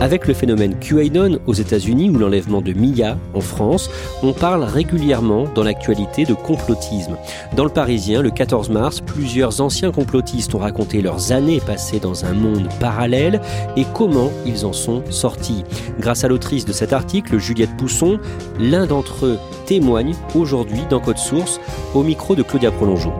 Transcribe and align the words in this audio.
Avec 0.00 0.26
le 0.26 0.34
phénomène 0.34 0.74
QAnon 0.80 1.38
aux 1.46 1.54
États-Unis 1.54 2.10
ou 2.10 2.18
l'enlèvement 2.18 2.60
de 2.60 2.72
Mia 2.72 3.16
en 3.32 3.40
France, 3.40 3.88
on 4.22 4.32
parle 4.32 4.64
régulièrement 4.64 5.44
dans 5.54 5.62
l'actualité 5.62 6.24
de 6.24 6.34
complotisme. 6.34 7.16
Dans 7.56 7.64
le 7.64 7.70
Parisien, 7.70 8.20
le 8.20 8.30
14 8.30 8.70
mars, 8.70 9.00
plusieurs 9.00 9.60
anciens 9.60 9.92
complotistes 9.92 10.54
ont 10.54 10.58
raconté 10.58 11.00
leurs 11.00 11.32
années 11.32 11.60
passées 11.60 12.00
dans 12.00 12.24
un 12.24 12.32
monde 12.32 12.68
parallèle 12.80 13.40
et 13.76 13.86
comment 13.94 14.30
ils 14.44 14.66
en 14.66 14.72
sont 14.72 15.02
sortis. 15.10 15.64
Grâce 15.98 16.24
à 16.24 16.28
l'autrice 16.28 16.64
de 16.64 16.72
cet 16.72 16.92
article, 16.92 17.38
Juliette 17.38 17.76
Pousson, 17.76 18.18
l'un 18.58 18.86
d'entre 18.86 19.26
eux 19.26 19.38
témoigne 19.66 20.14
aujourd'hui 20.34 20.80
dans 20.90 21.00
Code 21.00 21.18
Source 21.18 21.60
au 21.94 22.02
micro 22.02 22.34
de 22.34 22.42
Claudia 22.42 22.70
Prolongeau. 22.70 23.12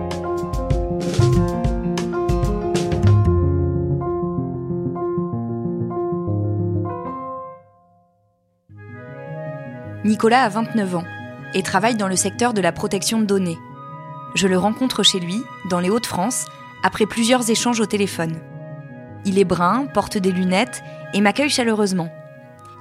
Nicolas 10.05 10.42
a 10.42 10.48
29 10.50 10.97
ans 10.97 11.05
et 11.55 11.62
travaille 11.62 11.97
dans 11.97 12.08
le 12.08 12.16
secteur 12.16 12.52
de 12.52 12.60
la 12.60 12.72
protection 12.72 13.20
de 13.20 13.24
données. 13.24 13.58
Je 14.34 14.46
le 14.46 14.58
rencontre 14.58 15.02
chez 15.02 15.19
lui, 15.19 15.42
dans 15.70 15.80
les 15.80 15.88
Hauts-de-France, 15.88 16.44
après 16.83 17.06
plusieurs 17.06 17.48
échanges 17.48 17.80
au 17.80 17.86
téléphone. 17.86 18.38
Il 19.24 19.38
est 19.38 19.44
brun, 19.44 19.86
porte 19.86 20.19
des 20.19 20.30
lunettes 20.30 20.83
et 21.14 21.22
m'accueille 21.22 21.48
chaleureusement. 21.48 22.11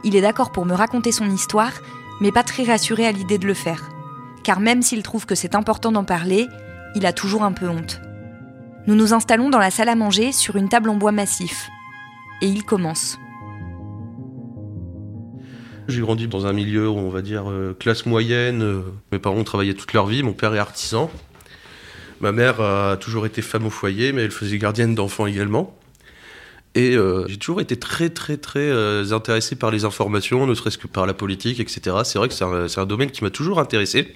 Il 0.03 0.17
est 0.17 0.21
d'accord 0.21 0.51
pour 0.51 0.65
me 0.65 0.73
raconter 0.73 1.13
son 1.13 1.29
histoire, 1.29 1.71
mais 2.19 2.33
pas 2.33 2.43
très 2.43 2.63
rassuré 2.63 3.05
à 3.05 3.13
l'idée 3.13 3.37
de 3.37 3.47
le 3.47 3.53
faire. 3.53 3.89
Car 4.43 4.59
même 4.59 4.81
s'il 4.81 5.01
trouve 5.01 5.25
que 5.25 5.35
c'est 5.35 5.55
important 5.55 5.93
d'en 5.93 6.03
parler, 6.03 6.49
il 6.95 7.05
a 7.05 7.13
toujours 7.13 7.43
un 7.43 7.53
peu 7.53 7.69
honte. 7.69 8.01
Nous 8.85 8.95
nous 8.95 9.13
installons 9.13 9.49
dans 9.49 9.59
la 9.59 9.71
salle 9.71 9.87
à 9.87 9.95
manger 9.95 10.33
sur 10.33 10.57
une 10.57 10.67
table 10.67 10.89
en 10.89 10.95
bois 10.95 11.13
massif. 11.13 11.69
Et 12.41 12.47
il 12.47 12.65
commence. 12.65 13.17
J'ai 15.87 16.01
grandi 16.01 16.27
dans 16.27 16.45
un 16.45 16.53
milieu, 16.53 16.89
on 16.89 17.09
va 17.09 17.21
dire, 17.21 17.49
euh, 17.49 17.75
classe 17.77 18.05
moyenne. 18.05 18.63
Euh, 18.63 18.81
mes 19.11 19.19
parents 19.19 19.43
travaillaient 19.43 19.73
toute 19.73 19.93
leur 19.93 20.05
vie, 20.05 20.23
mon 20.23 20.33
père 20.33 20.53
est 20.55 20.59
artisan. 20.59 21.11
Ma 22.21 22.31
mère 22.31 22.61
a 22.61 22.95
toujours 22.97 23.25
été 23.25 23.41
femme 23.41 23.65
au 23.65 23.69
foyer, 23.69 24.13
mais 24.13 24.23
elle 24.23 24.31
faisait 24.31 24.57
gardienne 24.57 24.95
d'enfants 24.95 25.25
également. 25.25 25.77
Et 26.75 26.95
euh, 26.95 27.27
j'ai 27.27 27.37
toujours 27.37 27.59
été 27.59 27.75
très, 27.77 28.09
très, 28.09 28.37
très 28.37 29.11
intéressé 29.11 29.55
par 29.55 29.71
les 29.71 29.83
informations, 29.83 30.47
ne 30.47 30.53
serait-ce 30.55 30.77
que 30.77 30.87
par 30.87 31.05
la 31.05 31.13
politique, 31.13 31.59
etc. 31.59 31.97
C'est 32.05 32.17
vrai 32.17 32.29
que 32.29 32.33
c'est 32.33 32.45
un, 32.45 32.65
un, 32.77 32.85
domaine 32.85 33.11
qui 33.11 33.23
m'a 33.23 33.29
toujours 33.29 33.59
intéressé. 33.59 34.15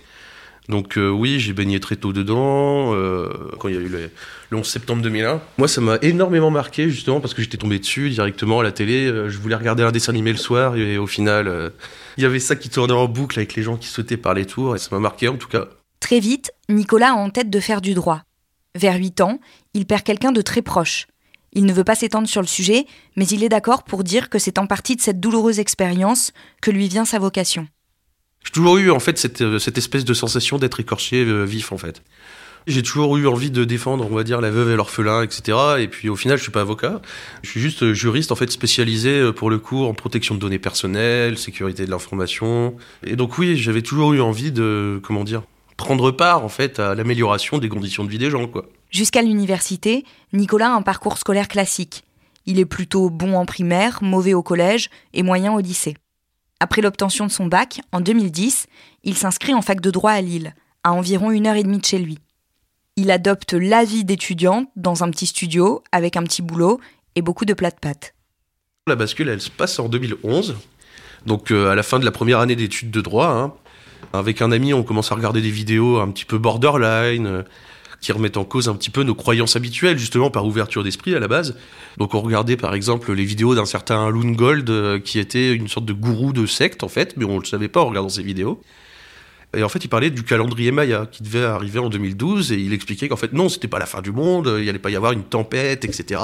Donc 0.70 0.98
euh, 0.98 1.10
oui, 1.10 1.40
j'ai 1.40 1.54
baigné 1.54 1.80
très 1.80 1.96
tôt 1.96 2.12
dedans, 2.12 2.94
euh, 2.94 3.30
quand 3.60 3.70
il 3.70 3.76
y 3.76 3.78
a 3.78 3.82
eu 3.82 3.88
le, 3.88 4.10
le 4.50 4.58
11 4.58 4.68
septembre 4.68 5.02
2001. 5.02 5.42
Moi, 5.58 5.68
ça 5.68 5.80
m'a 5.80 5.98
énormément 6.02 6.52
marqué, 6.52 6.90
justement, 6.90 7.22
parce 7.22 7.34
que 7.34 7.42
j'étais 7.42 7.58
tombé 7.58 7.80
dessus 7.80 8.10
directement 8.10 8.60
à 8.60 8.64
la 8.64 8.72
télé. 8.72 9.06
Euh, 9.06 9.30
je 9.30 9.38
voulais 9.38 9.56
regarder 9.56 9.84
un 9.84 9.92
dessin 9.92 10.12
animé 10.12 10.32
le 10.32 10.38
soir, 10.38 10.76
et 10.76 10.98
au 10.98 11.08
final, 11.08 11.72
il 12.18 12.24
y 12.24 12.26
avait 12.26 12.40
ça 12.40 12.56
qui 12.56 12.70
tournait 12.70 12.94
en 12.94 13.08
boucle 13.08 13.40
avec 13.40 13.56
les 13.56 13.64
gens 13.64 13.78
qui 13.78 13.88
sautaient 13.88 14.18
par 14.18 14.34
les 14.34 14.46
tours, 14.46 14.76
et 14.76 14.80
ça 14.80 14.90
m'a 14.92 15.00
marqué 15.00 15.28
en 15.28 15.38
tout 15.38 15.48
cas. 15.48 15.68
Très 16.00 16.20
vite, 16.20 16.52
Nicolas 16.70 17.12
a 17.12 17.14
en 17.14 17.30
tête 17.30 17.50
de 17.50 17.60
faire 17.60 17.82
du 17.82 17.94
droit. 17.94 18.22
Vers 18.76 18.98
8 18.98 19.22
ans, 19.22 19.40
il 19.74 19.86
perd 19.86 20.04
quelqu'un 20.04 20.32
de 20.32 20.42
très 20.42 20.62
proche. 20.62 21.08
Il 21.54 21.66
ne 21.66 21.74
veut 21.74 21.84
pas 21.84 21.96
s'étendre 21.96 22.28
sur 22.28 22.42
le 22.42 22.48
sujet, 22.48 22.86
mais 23.16 23.26
il 23.26 23.44
est 23.44 23.50
d'accord 23.50 23.84
pour 23.84 24.04
dire 24.04 24.30
que 24.30 24.38
c'est 24.38 24.60
en 24.60 24.68
partie 24.68 24.96
de 24.96 25.02
cette 25.02 25.20
douloureuse 25.20 25.60
expérience 25.60 26.32
que 26.62 26.72
lui 26.72 26.88
vient 26.88 27.06
sa 27.06 27.20
vocation. 27.20 27.68
J'ai 28.48 28.52
toujours 28.54 28.78
eu 28.78 28.92
en 28.92 29.00
fait 29.02 29.18
cette, 29.18 29.42
euh, 29.42 29.60
espèce 29.60 30.06
de 30.06 30.14
sensation 30.14 30.58
d'être 30.58 30.80
écorché 30.80 31.26
euh, 31.26 31.44
vif 31.44 31.74
en 31.74 31.78
fait. 31.78 32.02
J'ai 32.66 32.82
toujours 32.82 33.18
eu 33.18 33.28
envie 33.28 33.52
de 33.52 33.66
défendre, 33.66 34.08
on 34.10 34.16
va 34.16 34.24
dire, 34.24 34.40
la 34.40 34.52
veuve 34.52 34.72
et 34.72 34.78
l'orphelin, 34.78 35.22
etc. 35.22 35.58
Et 35.80 35.90
puis 35.90 36.08
au 36.08 36.16
final, 36.16 36.38
je 36.38 36.44
suis 36.44 36.52
pas 36.52 36.62
avocat. 36.62 37.02
Je 37.44 37.50
suis 37.50 37.60
juste 37.60 37.92
juriste, 37.92 38.32
en 38.32 38.36
fait, 38.36 38.50
spécialisé 38.50 39.20
euh, 39.20 39.34
pour 39.34 39.50
le 39.50 39.58
coup 39.58 39.84
en 39.84 39.94
protection 39.94 40.34
de 40.34 40.40
données 40.40 40.60
personnelles, 40.60 41.38
sécurité 41.38 41.86
de 41.86 41.92
l'information. 41.92 42.74
Et 43.06 43.18
donc 43.18 43.38
oui, 43.38 43.58
j'avais 43.58 43.82
toujours 43.82 44.14
eu 44.14 44.22
envie 44.22 44.54
de, 44.54 45.02
comment 45.04 45.26
dire, 45.26 45.44
prendre 45.76 46.12
part 46.12 46.46
en 46.46 46.50
fait 46.50 46.80
à 46.80 46.96
l'amélioration 46.96 47.58
des 47.58 47.68
conditions 47.68 48.06
de 48.06 48.10
vie 48.10 48.18
des 48.18 48.30
gens, 48.30 48.48
quoi. 48.48 48.70
Jusqu'à 48.92 49.24
l'université, 49.24 50.06
Nicolas 50.32 50.70
a 50.70 50.76
un 50.76 50.84
parcours 50.84 51.18
scolaire 51.18 51.50
classique. 51.50 52.06
Il 52.46 52.60
est 52.60 52.66
plutôt 52.66 53.10
bon 53.10 53.34
en 53.36 53.46
primaire, 53.46 54.00
mauvais 54.02 54.34
au 54.34 54.42
collège 54.42 54.90
et 55.14 55.22
moyen 55.22 55.52
au 55.52 55.60
lycée. 55.60 55.96
Après 56.60 56.82
l'obtention 56.82 57.28
de 57.28 57.32
son 57.32 57.46
bac, 57.46 57.82
en 57.92 58.02
2010, 58.02 58.66
il 59.04 59.16
s'inscrit 59.16 59.54
en 59.54 59.62
fac 59.62 59.80
de 59.80 59.92
droit 59.92 60.12
à 60.12 60.22
Lille, 60.22 60.56
à 60.84 60.94
environ 60.94 61.30
une 61.30 61.46
heure 61.46 61.56
et 61.56 61.64
demie 61.64 61.78
de 61.78 61.86
chez 61.86 62.00
lui. 62.00 62.18
Il 62.96 63.12
adopte 63.12 63.54
la 63.54 63.84
vie 63.84 64.04
d'étudiant 64.04 64.66
dans 64.76 65.04
un 65.04 65.12
petit 65.12 65.28
studio, 65.28 65.84
avec 65.92 66.18
un 66.18 66.24
petit 66.24 66.42
boulot 66.42 66.80
et 67.16 67.22
beaucoup 67.22 67.46
de 67.46 67.54
plats 67.54 67.70
de 67.70 67.76
pâtes. 67.80 68.16
La 68.88 68.96
bascule, 68.96 69.30
elle 69.30 69.42
se 69.42 69.52
passe 69.52 69.78
en 69.78 69.88
2011, 69.88 70.56
donc 71.28 71.52
euh, 71.52 71.70
à 71.70 71.76
la 71.76 71.84
fin 71.84 72.00
de 72.00 72.06
la 72.06 72.12
première 72.12 72.40
année 72.40 72.56
d'études 72.56 72.90
de 72.90 73.02
droit. 73.02 73.28
Hein. 73.28 73.54
Avec 74.14 74.42
un 74.42 74.52
ami, 74.52 74.74
on 74.74 74.84
commence 74.84 75.12
à 75.12 75.16
regarder 75.16 75.42
des 75.42 75.52
vidéos 75.52 76.00
un 76.00 76.10
petit 76.10 76.26
peu 76.26 76.40
borderline, 76.40 77.28
euh, 77.28 77.44
qui 78.02 78.12
remettent 78.12 78.38
en 78.38 78.46
cause 78.46 78.70
un 78.70 78.76
petit 78.76 78.90
peu 78.90 79.04
nos 79.04 79.16
croyances 79.16 79.56
habituelles, 79.56 79.98
justement 79.98 80.30
par 80.30 80.46
ouverture 80.46 80.84
d'esprit 80.84 81.16
à 81.16 81.20
la 81.20 81.28
base. 81.28 81.56
Donc 81.98 82.14
on 82.14 82.22
regardait 82.22 82.58
par 82.58 82.74
exemple 82.74 83.12
les 83.14 83.26
vidéos 83.26 83.56
d'un 83.56 83.66
certain 83.66 84.10
Loon 84.10 84.32
Gold, 84.32 84.70
euh, 84.70 85.00
qui 85.00 85.20
était 85.20 85.54
une 85.54 85.68
sorte 85.68 85.86
de 85.86 85.94
gourou 85.94 86.34
de 86.34 86.46
secte 86.46 86.84
en 86.84 86.90
fait, 86.90 87.16
mais 87.18 87.26
on 87.26 87.36
ne 87.36 87.40
le 87.40 87.46
savait 87.46 87.68
pas 87.68 87.82
en 87.82 87.88
regardant 87.88 88.10
ses 88.10 88.24
vidéos. 88.24 88.62
Et 89.56 89.64
en 89.64 89.70
fait, 89.70 89.84
il 89.84 89.88
parlait 89.88 90.10
du 90.10 90.24
calendrier 90.24 90.72
Maya 90.72 91.08
qui 91.10 91.24
devait 91.24 91.46
arriver 91.46 91.80
en 91.80 91.88
2012 91.88 92.52
et 92.52 92.58
il 92.58 92.74
expliquait 92.74 93.08
qu'en 93.08 93.16
fait, 93.16 93.32
non, 93.32 93.48
c'était 93.48 93.70
pas 93.70 93.80
la 93.80 93.86
fin 93.86 94.02
du 94.02 94.12
monde, 94.12 94.54
il 94.62 94.68
allait 94.68 94.78
pas 94.78 94.90
y 94.90 94.96
avoir 94.98 95.14
une 95.14 95.24
tempête, 95.24 95.86
etc. 95.86 96.22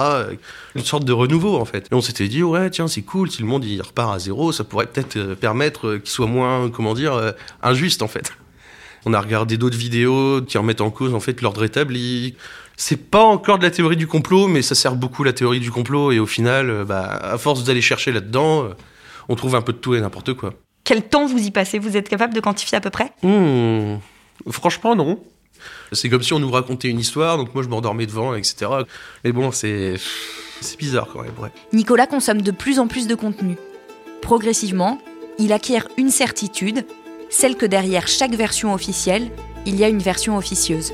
Une 0.75 0.83
sorte 0.83 1.05
de 1.05 1.13
renouveau 1.13 1.55
en 1.55 1.63
fait. 1.63 1.87
Et 1.89 1.95
on 1.95 2.01
s'était 2.01 2.27
dit, 2.27 2.43
ouais, 2.43 2.69
tiens, 2.69 2.89
c'est 2.89 3.01
cool, 3.01 3.31
si 3.31 3.41
le 3.41 3.47
monde 3.47 3.63
il 3.63 3.81
repart 3.81 4.13
à 4.13 4.19
zéro, 4.19 4.51
ça 4.51 4.65
pourrait 4.65 4.87
peut-être 4.87 5.15
euh, 5.15 5.35
permettre 5.35 5.87
euh, 5.87 5.99
qu'il 5.99 6.09
soit 6.09 6.27
moins, 6.27 6.69
comment 6.69 6.93
dire, 6.93 7.33
injuste 7.61 8.01
en 8.01 8.09
fait. 8.09 8.33
On 9.05 9.13
a 9.13 9.19
regardé 9.19 9.57
d'autres 9.57 9.77
vidéos 9.77 10.41
qui 10.41 10.57
remettent 10.57 10.81
en 10.81 10.89
cause 10.89 11.13
en 11.13 11.19
fait 11.19 11.41
l'ordre 11.41 11.63
établi. 11.63 12.35
C'est 12.77 13.09
pas 13.09 13.23
encore 13.23 13.59
de 13.59 13.63
la 13.63 13.71
théorie 13.71 13.97
du 13.97 14.07
complot, 14.07 14.47
mais 14.47 14.61
ça 14.61 14.75
sert 14.75 14.95
beaucoup 14.95 15.23
la 15.23 15.33
théorie 15.33 15.59
du 15.59 15.71
complot. 15.71 16.11
Et 16.11 16.19
au 16.19 16.25
final, 16.25 16.69
euh, 16.69 16.85
bah, 16.85 17.03
à 17.03 17.37
force 17.37 17.63
d'aller 17.63 17.81
chercher 17.81 18.11
là-dedans, 18.11 18.63
euh, 18.63 18.69
on 19.29 19.35
trouve 19.35 19.55
un 19.55 19.61
peu 19.61 19.73
de 19.73 19.77
tout 19.77 19.93
et 19.95 20.01
n'importe 20.01 20.33
quoi. 20.33 20.53
Quel 20.83 21.07
temps 21.07 21.25
vous 21.25 21.45
y 21.45 21.51
passez? 21.51 21.79
Vous 21.79 21.95
êtes 21.97 22.09
capable 22.09 22.33
de 22.33 22.39
quantifier 22.39 22.77
à 22.77 22.81
peu 22.81 22.89
près? 22.89 23.11
Hmm. 23.21 23.97
Franchement, 24.49 24.95
non. 24.95 25.19
C'est 25.91 26.09
comme 26.09 26.23
si 26.23 26.33
on 26.33 26.39
nous 26.39 26.51
racontait 26.51 26.89
une 26.89 26.99
histoire, 26.99 27.37
donc 27.37 27.53
moi 27.53 27.63
je 27.63 27.69
m'endormais 27.69 28.05
devant, 28.05 28.35
etc. 28.35 28.69
Mais 29.23 29.31
bon, 29.31 29.51
c'est. 29.51 29.95
C'est 30.59 30.79
bizarre 30.79 31.07
quand 31.11 31.21
même, 31.21 31.37
ouais. 31.39 31.49
Nicolas 31.73 32.07
consomme 32.07 32.41
de 32.41 32.51
plus 32.51 32.79
en 32.79 32.87
plus 32.87 33.07
de 33.07 33.15
contenu. 33.15 33.57
Progressivement, 34.21 34.99
il 35.37 35.51
acquiert 35.51 35.87
une 35.97 36.09
certitude 36.09 36.85
celle 37.33 37.57
que 37.57 37.65
derrière 37.65 38.07
chaque 38.07 38.35
version 38.35 38.73
officielle, 38.73 39.31
il 39.65 39.75
y 39.75 39.83
a 39.83 39.89
une 39.89 40.03
version 40.03 40.37
officieuse. 40.37 40.93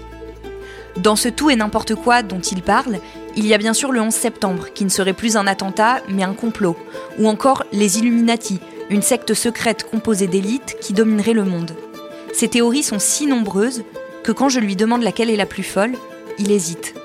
Dans 0.96 1.18
ce 1.18 1.28
tout 1.28 1.50
et 1.50 1.56
n'importe 1.58 1.96
quoi 1.96 2.24
dont 2.24 2.40
il 2.40 2.62
parle, 2.62 3.00
Il 3.36 3.46
y 3.46 3.54
a 3.54 3.58
bien 3.58 3.74
sûr 3.74 3.92
le 3.92 4.02
11 4.02 4.14
septembre, 4.14 4.68
qui 4.74 4.84
ne 4.84 4.90
serait 4.90 5.14
plus 5.14 5.38
un 5.38 5.48
attentat, 5.48 6.02
mais 6.10 6.24
un 6.24 6.34
complot. 6.34 6.76
Ou 7.20 7.28
encore 7.28 7.64
les 7.72 8.00
Illuminati, 8.00 8.60
une 8.90 9.04
secte 9.04 9.34
secrète 9.34 9.88
composée 9.90 10.28
d'élites 10.28 10.78
qui 10.82 10.94
dominerait 10.94 11.34
le 11.34 11.46
monde. 11.46 11.72
Ces 12.34 12.48
théories 12.48 12.84
sont 12.84 13.00
si 13.00 13.28
nombreuses 13.28 13.84
que 14.24 14.32
quand 14.32 14.50
je 14.50 14.60
lui 14.60 14.76
demande 14.76 15.04
laquelle 15.04 15.30
est 15.30 15.38
la 15.38 15.46
plus 15.46 15.64
folle, 15.64 15.94
il 16.40 16.52
hésite. 16.52 16.96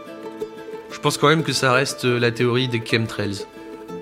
Je 0.90 0.98
pense 0.98 1.18
quand 1.18 1.28
même 1.28 1.44
que 1.44 1.52
ça 1.52 1.72
reste 1.72 2.04
la 2.04 2.30
théorie 2.30 2.68
des 2.68 2.82
chemtrails. 2.84 3.44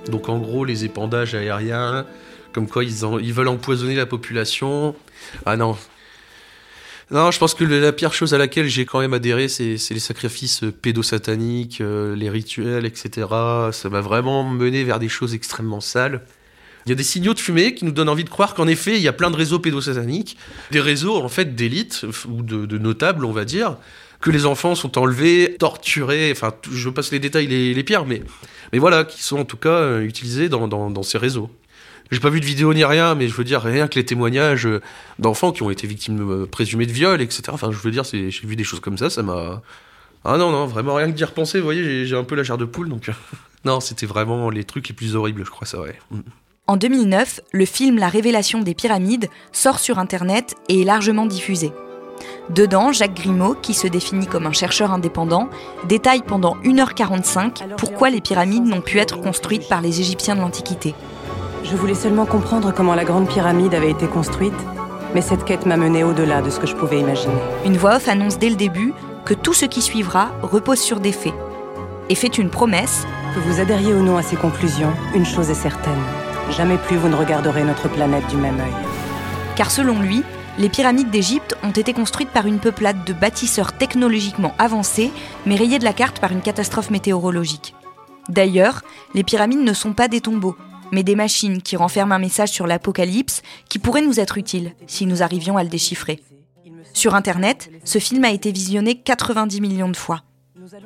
Donc 0.08 0.28
en 0.28 0.38
gros, 0.38 0.64
les 0.64 0.84
épandages 0.84 1.34
aériens, 1.34 2.06
comme 2.52 2.68
quoi 2.68 2.84
ils, 2.84 3.32
veulent 3.32 3.48
empoisonner 3.48 3.94
la 3.94 4.06
population. 4.06 4.94
Ah 5.46 5.56
non. 5.56 5.76
Non, 7.10 7.30
je 7.30 7.38
pense 7.38 7.54
que 7.54 7.64
la 7.64 7.92
pire 7.92 8.14
chose 8.14 8.32
à 8.32 8.38
laquelle 8.38 8.68
j'ai 8.68 8.86
quand 8.86 9.00
même 9.00 9.12
adhéré, 9.12 9.48
c'est 9.48 9.76
les 9.90 9.98
sacrifices 9.98 10.62
pédosataniques, 10.80 11.82
euh, 11.82 12.16
les 12.16 12.30
rituels, 12.30 12.86
etc. 12.86 13.26
Ça 13.72 13.88
m'a 13.90 14.00
vraiment 14.00 14.44
mené 14.44 14.82
vers 14.82 14.98
des 14.98 15.10
choses 15.10 15.34
extrêmement 15.34 15.80
sales. 15.80 16.22
Il 16.86 16.88
y 16.88 16.92
a 16.92 16.96
des 16.96 17.04
signaux 17.04 17.34
de 17.34 17.38
fumée 17.38 17.74
qui 17.74 17.84
nous 17.84 17.92
donnent 17.92 18.08
envie 18.08 18.24
de 18.24 18.30
croire 18.30 18.54
qu'en 18.54 18.66
effet, 18.66 18.96
il 18.96 19.02
y 19.02 19.08
a 19.08 19.12
plein 19.12 19.30
de 19.30 19.36
réseaux 19.36 19.58
pédosataniques, 19.58 20.36
des 20.70 20.80
réseaux 20.80 21.16
en 21.16 21.28
fait 21.28 21.54
d'élite 21.54 22.04
ou 22.28 22.42
de, 22.42 22.78
notables, 22.78 23.24
on 23.24 23.32
va 23.32 23.44
dire, 23.44 23.76
que 24.20 24.30
les 24.30 24.46
enfants 24.46 24.74
sont 24.74 24.98
enlevés, 24.98 25.56
torturés, 25.58 26.30
enfin, 26.32 26.52
je 26.70 26.88
passe 26.88 27.12
les 27.12 27.18
détails 27.18 27.46
les, 27.46 27.84
pires, 27.84 28.04
mais, 28.04 28.22
mais 28.72 28.78
voilà, 28.78 29.04
qui 29.04 29.22
sont 29.22 29.38
en 29.38 29.44
tout 29.44 29.56
cas 29.56 29.68
euh, 29.68 30.02
utilisés 30.02 30.48
dans, 30.48 31.02
ces 31.02 31.18
réseaux. 31.18 31.50
J'ai 32.12 32.20
pas 32.20 32.28
vu 32.28 32.40
de 32.40 32.44
vidéo 32.44 32.74
ni 32.74 32.84
rien, 32.84 33.14
mais 33.14 33.26
je 33.26 33.34
veux 33.34 33.42
dire, 33.42 33.62
rien 33.62 33.88
que 33.88 33.94
les 33.94 34.04
témoignages 34.04 34.68
d'enfants 35.18 35.50
qui 35.50 35.62
ont 35.62 35.70
été 35.70 35.86
victimes 35.86 36.30
euh, 36.30 36.46
présumées 36.46 36.84
de 36.84 36.92
viol, 36.92 37.22
etc. 37.22 37.44
Enfin, 37.48 37.70
je 37.72 37.78
veux 37.78 37.90
dire, 37.90 38.04
j'ai 38.04 38.28
vu 38.44 38.54
des 38.54 38.64
choses 38.64 38.80
comme 38.80 38.98
ça, 38.98 39.08
ça 39.08 39.22
m'a. 39.22 39.62
Ah 40.22 40.36
non, 40.36 40.50
non, 40.50 40.66
vraiment 40.66 40.94
rien 40.94 41.06
que 41.06 41.16
d'y 41.16 41.24
repenser, 41.24 41.58
vous 41.58 41.64
voyez, 41.64 42.04
j'ai 42.04 42.16
un 42.16 42.22
peu 42.22 42.34
la 42.34 42.44
chair 42.44 42.58
de 42.58 42.66
poule, 42.66 42.90
donc. 42.90 43.10
non, 43.64 43.80
c'était 43.80 44.04
vraiment 44.04 44.50
les 44.50 44.64
trucs 44.64 44.88
les 44.88 44.94
plus 44.94 45.16
horribles, 45.16 45.42
je 45.44 45.50
crois, 45.50 45.66
ça, 45.66 45.80
ouais. 45.80 45.98
Mm. 46.10 46.20
En 46.66 46.76
2009, 46.76 47.40
le 47.50 47.64
film 47.64 47.98
La 47.98 48.08
révélation 48.08 48.60
des 48.60 48.74
pyramides 48.74 49.28
sort 49.50 49.78
sur 49.78 49.98
Internet 49.98 50.54
et 50.68 50.82
est 50.82 50.84
largement 50.84 51.24
diffusé. 51.24 51.72
Dedans, 52.50 52.92
Jacques 52.92 53.14
Grimaud, 53.14 53.54
qui 53.54 53.72
se 53.72 53.86
définit 53.88 54.26
comme 54.26 54.46
un 54.46 54.52
chercheur 54.52 54.92
indépendant, 54.92 55.48
détaille 55.88 56.22
pendant 56.22 56.56
1h45 56.62 57.76
pourquoi 57.78 58.10
les 58.10 58.20
pyramides 58.20 58.66
n'ont 58.66 58.82
pu 58.82 58.98
être 58.98 59.18
construites 59.20 59.68
par 59.68 59.80
les 59.80 60.00
Égyptiens 60.00 60.36
de 60.36 60.40
l'Antiquité. 60.40 60.94
Je 61.64 61.76
voulais 61.76 61.94
seulement 61.94 62.26
comprendre 62.26 62.72
comment 62.74 62.94
la 62.94 63.04
grande 63.04 63.28
pyramide 63.28 63.74
avait 63.74 63.90
été 63.90 64.06
construite, 64.06 64.52
mais 65.14 65.20
cette 65.20 65.44
quête 65.44 65.64
m'a 65.64 65.76
mené 65.76 66.02
au-delà 66.02 66.42
de 66.42 66.50
ce 66.50 66.58
que 66.58 66.66
je 66.66 66.74
pouvais 66.74 66.98
imaginer. 66.98 67.34
Une 67.64 67.76
voix 67.76 67.96
off 67.96 68.08
annonce 68.08 68.38
dès 68.38 68.50
le 68.50 68.56
début 68.56 68.92
que 69.24 69.34
tout 69.34 69.54
ce 69.54 69.64
qui 69.64 69.80
suivra 69.80 70.32
repose 70.42 70.80
sur 70.80 70.98
des 70.98 71.12
faits 71.12 71.34
et 72.08 72.14
fait 72.14 72.36
une 72.38 72.50
promesse. 72.50 73.06
Que 73.34 73.40
vous 73.40 73.60
adhériez 73.60 73.94
ou 73.94 74.02
non 74.02 74.16
à 74.16 74.22
ces 74.22 74.36
conclusions, 74.36 74.92
une 75.14 75.24
chose 75.24 75.50
est 75.50 75.54
certaine 75.54 76.02
Jamais 76.50 76.76
plus 76.76 76.96
vous 76.96 77.08
ne 77.08 77.14
regarderez 77.14 77.62
notre 77.62 77.88
planète 77.88 78.26
du 78.26 78.36
même 78.36 78.60
œil. 78.60 78.74
Car 79.56 79.70
selon 79.70 80.00
lui, 80.00 80.22
les 80.58 80.68
pyramides 80.68 81.10
d'Égypte 81.10 81.56
ont 81.62 81.70
été 81.70 81.94
construites 81.94 82.30
par 82.30 82.46
une 82.46 82.58
peuplade 82.58 83.04
de 83.04 83.12
bâtisseurs 83.12 83.72
technologiquement 83.72 84.52
avancés, 84.58 85.12
mais 85.46 85.56
rayées 85.56 85.78
de 85.78 85.84
la 85.84 85.94
carte 85.94 86.18
par 86.18 86.32
une 86.32 86.42
catastrophe 86.42 86.90
météorologique. 86.90 87.74
D'ailleurs, 88.28 88.82
les 89.14 89.24
pyramides 89.24 89.62
ne 89.62 89.72
sont 89.72 89.94
pas 89.94 90.08
des 90.08 90.20
tombeaux, 90.20 90.56
mais 90.92 91.02
des 91.02 91.16
machines 91.16 91.62
qui 91.62 91.76
renferment 91.76 92.12
un 92.12 92.18
message 92.18 92.50
sur 92.50 92.66
l'apocalypse 92.66 93.42
qui 93.68 93.78
pourrait 93.78 94.02
nous 94.02 94.20
être 94.20 94.38
utile 94.38 94.74
si 94.86 95.06
nous 95.06 95.22
arrivions 95.22 95.56
à 95.56 95.64
le 95.64 95.68
déchiffrer. 95.68 96.20
Sur 96.92 97.14
Internet, 97.14 97.70
ce 97.84 97.98
film 97.98 98.24
a 98.24 98.30
été 98.30 98.52
visionné 98.52 99.00
90 99.00 99.60
millions 99.60 99.88
de 99.88 99.96
fois. 99.96 100.22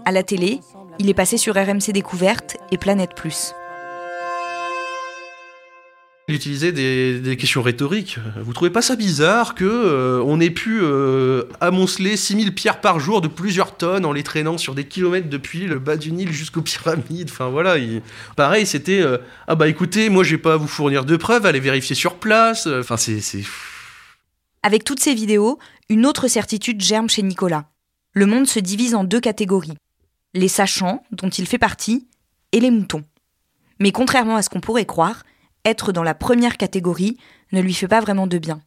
À 0.05 0.13
la 0.13 0.23
télé, 0.23 0.61
il 0.99 1.09
est 1.11 1.15
passé 1.15 1.37
sur 1.37 1.55
RMC 1.55 1.93
Découverte 1.93 2.57
et 2.71 2.79
Planète 2.79 3.15
Plus. 3.15 3.53
Il 6.29 6.35
utilisait 6.35 6.73
des, 6.73 7.37
questions 7.37 7.63
rhétoriques. 7.63 8.19
Vous 8.43 8.53
trouvez 8.53 8.71
pas 8.71 8.83
ça 8.83 8.97
bizarre 8.97 9.55
que 9.55 9.65
euh, 9.65 10.21
on 10.27 10.41
ait 10.41 10.51
pu 10.51 10.81
euh, 10.83 11.45
amonceler 11.61 12.17
6000 12.17 12.53
pierres 12.53 12.81
par 12.81 12.99
jour 12.99 13.21
de 13.21 13.29
plusieurs 13.29 13.77
tonnes 13.77 14.05
en 14.05 14.13
les 14.13 14.25
traînant 14.25 14.59
sur 14.59 14.75
des 14.75 14.85
kilomètres 14.89 15.29
depuis 15.29 15.67
le 15.67 15.79
bas 15.79 15.97
du 15.97 16.11
Nil 16.11 16.33
jusqu'aux 16.33 16.63
pyramides? 16.63 17.31
Enfin 17.31 17.49
voilà, 17.49 17.77
pareil, 18.35 18.67
c'était 18.67 19.01
euh, 19.01 19.19
ah 19.47 19.55
bah 19.55 19.69
écoutez, 19.69 20.09
moi 20.09 20.25
je 20.25 20.33
vais 20.33 20.43
pas 20.43 20.55
à 20.55 20.57
vous 20.57 20.67
fournir 20.67 21.05
de 21.05 21.17
preuves, 21.17 21.47
allez 21.47 21.61
vérifier 21.61 21.95
sur 21.95 22.17
place. 22.17 22.67
Enfin 22.67 22.97
c'est 22.97 23.21
Avec 24.65 24.83
toutes 24.83 25.01
ces 25.01 25.15
vidéos, 25.15 25.61
une 25.89 26.07
autre 26.07 26.27
certitude 26.27 26.81
germe 26.81 27.09
chez 27.09 27.23
Nicolas. 27.23 27.67
Le 28.13 28.27
monde 28.27 28.49
se 28.49 28.59
divise 28.59 28.97
en 28.97 29.05
deux 29.05 29.21
catégories 29.21 29.75
les 30.37 30.49
sachants, 30.49 31.03
dont 31.11 31.31
il 31.31 31.47
fait 31.47 31.59
partie, 31.59 32.07
et 32.53 32.61
les 32.61 32.71
moutons. 32.71 33.03
Mais 33.81 33.91
contrairement 33.91 34.37
à 34.37 34.43
ce 34.43 34.51
qu'on 34.51 34.61
pourrait 34.61 34.85
croire, 34.85 35.25
être 35.67 35.93
dans 35.93 36.03
la 36.03 36.15
première 36.15 36.57
catégorie 36.57 37.19
ne 37.53 37.61
lui 37.61 37.75
fait 37.75 37.89
pas 37.89 38.01
vraiment 38.01 38.27
de 38.27 38.39
bien. 38.39 38.61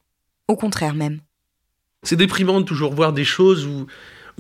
Au 0.48 0.56
contraire 0.56 0.94
même. 0.94 1.22
C'est 2.04 2.16
déprimant 2.16 2.62
de 2.62 2.66
toujours 2.66 2.94
voir 2.94 3.14
des 3.14 3.24
choses 3.24 3.66
où, 3.66 3.88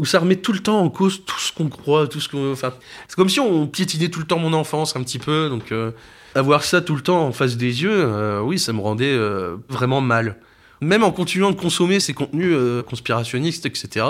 ça 0.05 0.19
remet 0.19 0.37
tout 0.37 0.53
le 0.53 0.59
temps 0.59 0.79
en 0.79 0.89
cause 0.89 1.25
tout 1.25 1.39
ce 1.39 1.51
qu'on 1.51 1.67
croit, 1.67 2.07
tout 2.07 2.21
ce 2.21 2.29
qu'on. 2.29 2.53
Enfin, 2.53 2.73
c'est 3.07 3.15
comme 3.15 3.27
si 3.27 3.41
on 3.41 3.67
piétinait 3.67 4.07
tout 4.07 4.21
le 4.21 4.25
temps 4.25 4.39
mon 4.39 4.53
enfance 4.53 4.95
un 4.95 5.03
petit 5.03 5.19
peu. 5.19 5.49
Donc, 5.49 5.73
euh, 5.73 5.91
avoir 6.35 6.63
ça 6.63 6.81
tout 6.81 6.95
le 6.95 7.01
temps 7.01 7.25
en 7.25 7.33
face 7.33 7.57
des 7.57 7.83
yeux, 7.83 7.91
euh, 7.91 8.39
oui, 8.39 8.59
ça 8.59 8.71
me 8.71 8.79
rendait 8.79 9.11
euh, 9.11 9.57
vraiment 9.67 9.99
mal. 9.99 10.37
Même 10.79 11.03
en 11.03 11.11
continuant 11.11 11.51
de 11.51 11.57
consommer 11.57 11.99
ces 11.99 12.13
contenus 12.13 12.55
conspirationnistes, 12.87 13.65
etc., 13.65 14.05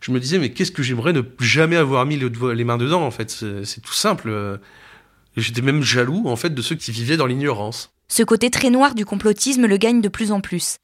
je 0.00 0.12
me 0.12 0.20
disais, 0.20 0.38
mais 0.38 0.52
qu'est-ce 0.52 0.70
que 0.70 0.84
j'aimerais 0.84 1.12
ne 1.12 1.22
jamais 1.40 1.74
avoir 1.74 2.06
mis 2.06 2.16
les 2.16 2.64
mains 2.64 2.78
dedans, 2.78 3.02
en 3.02 3.10
fait? 3.10 3.30
C'est 3.64 3.80
tout 3.80 3.92
simple. 3.92 4.60
J'étais 5.38 5.62
même 5.62 5.82
jaloux, 5.82 6.24
en 6.26 6.36
fait, 6.36 6.50
de 6.52 6.62
ceux 6.62 6.74
qui 6.74 6.90
vivaient 6.90 7.16
dans 7.16 7.26
l'ignorance. 7.26 7.92
Ce 8.08 8.22
côté 8.22 8.50
très 8.50 8.70
noir 8.70 8.94
du 8.94 9.04
complotisme 9.04 9.66
le 9.66 9.76
gagne 9.76 10.00
de 10.00 10.08
plus 10.08 10.32
en 10.32 10.40
plus. 10.40 10.78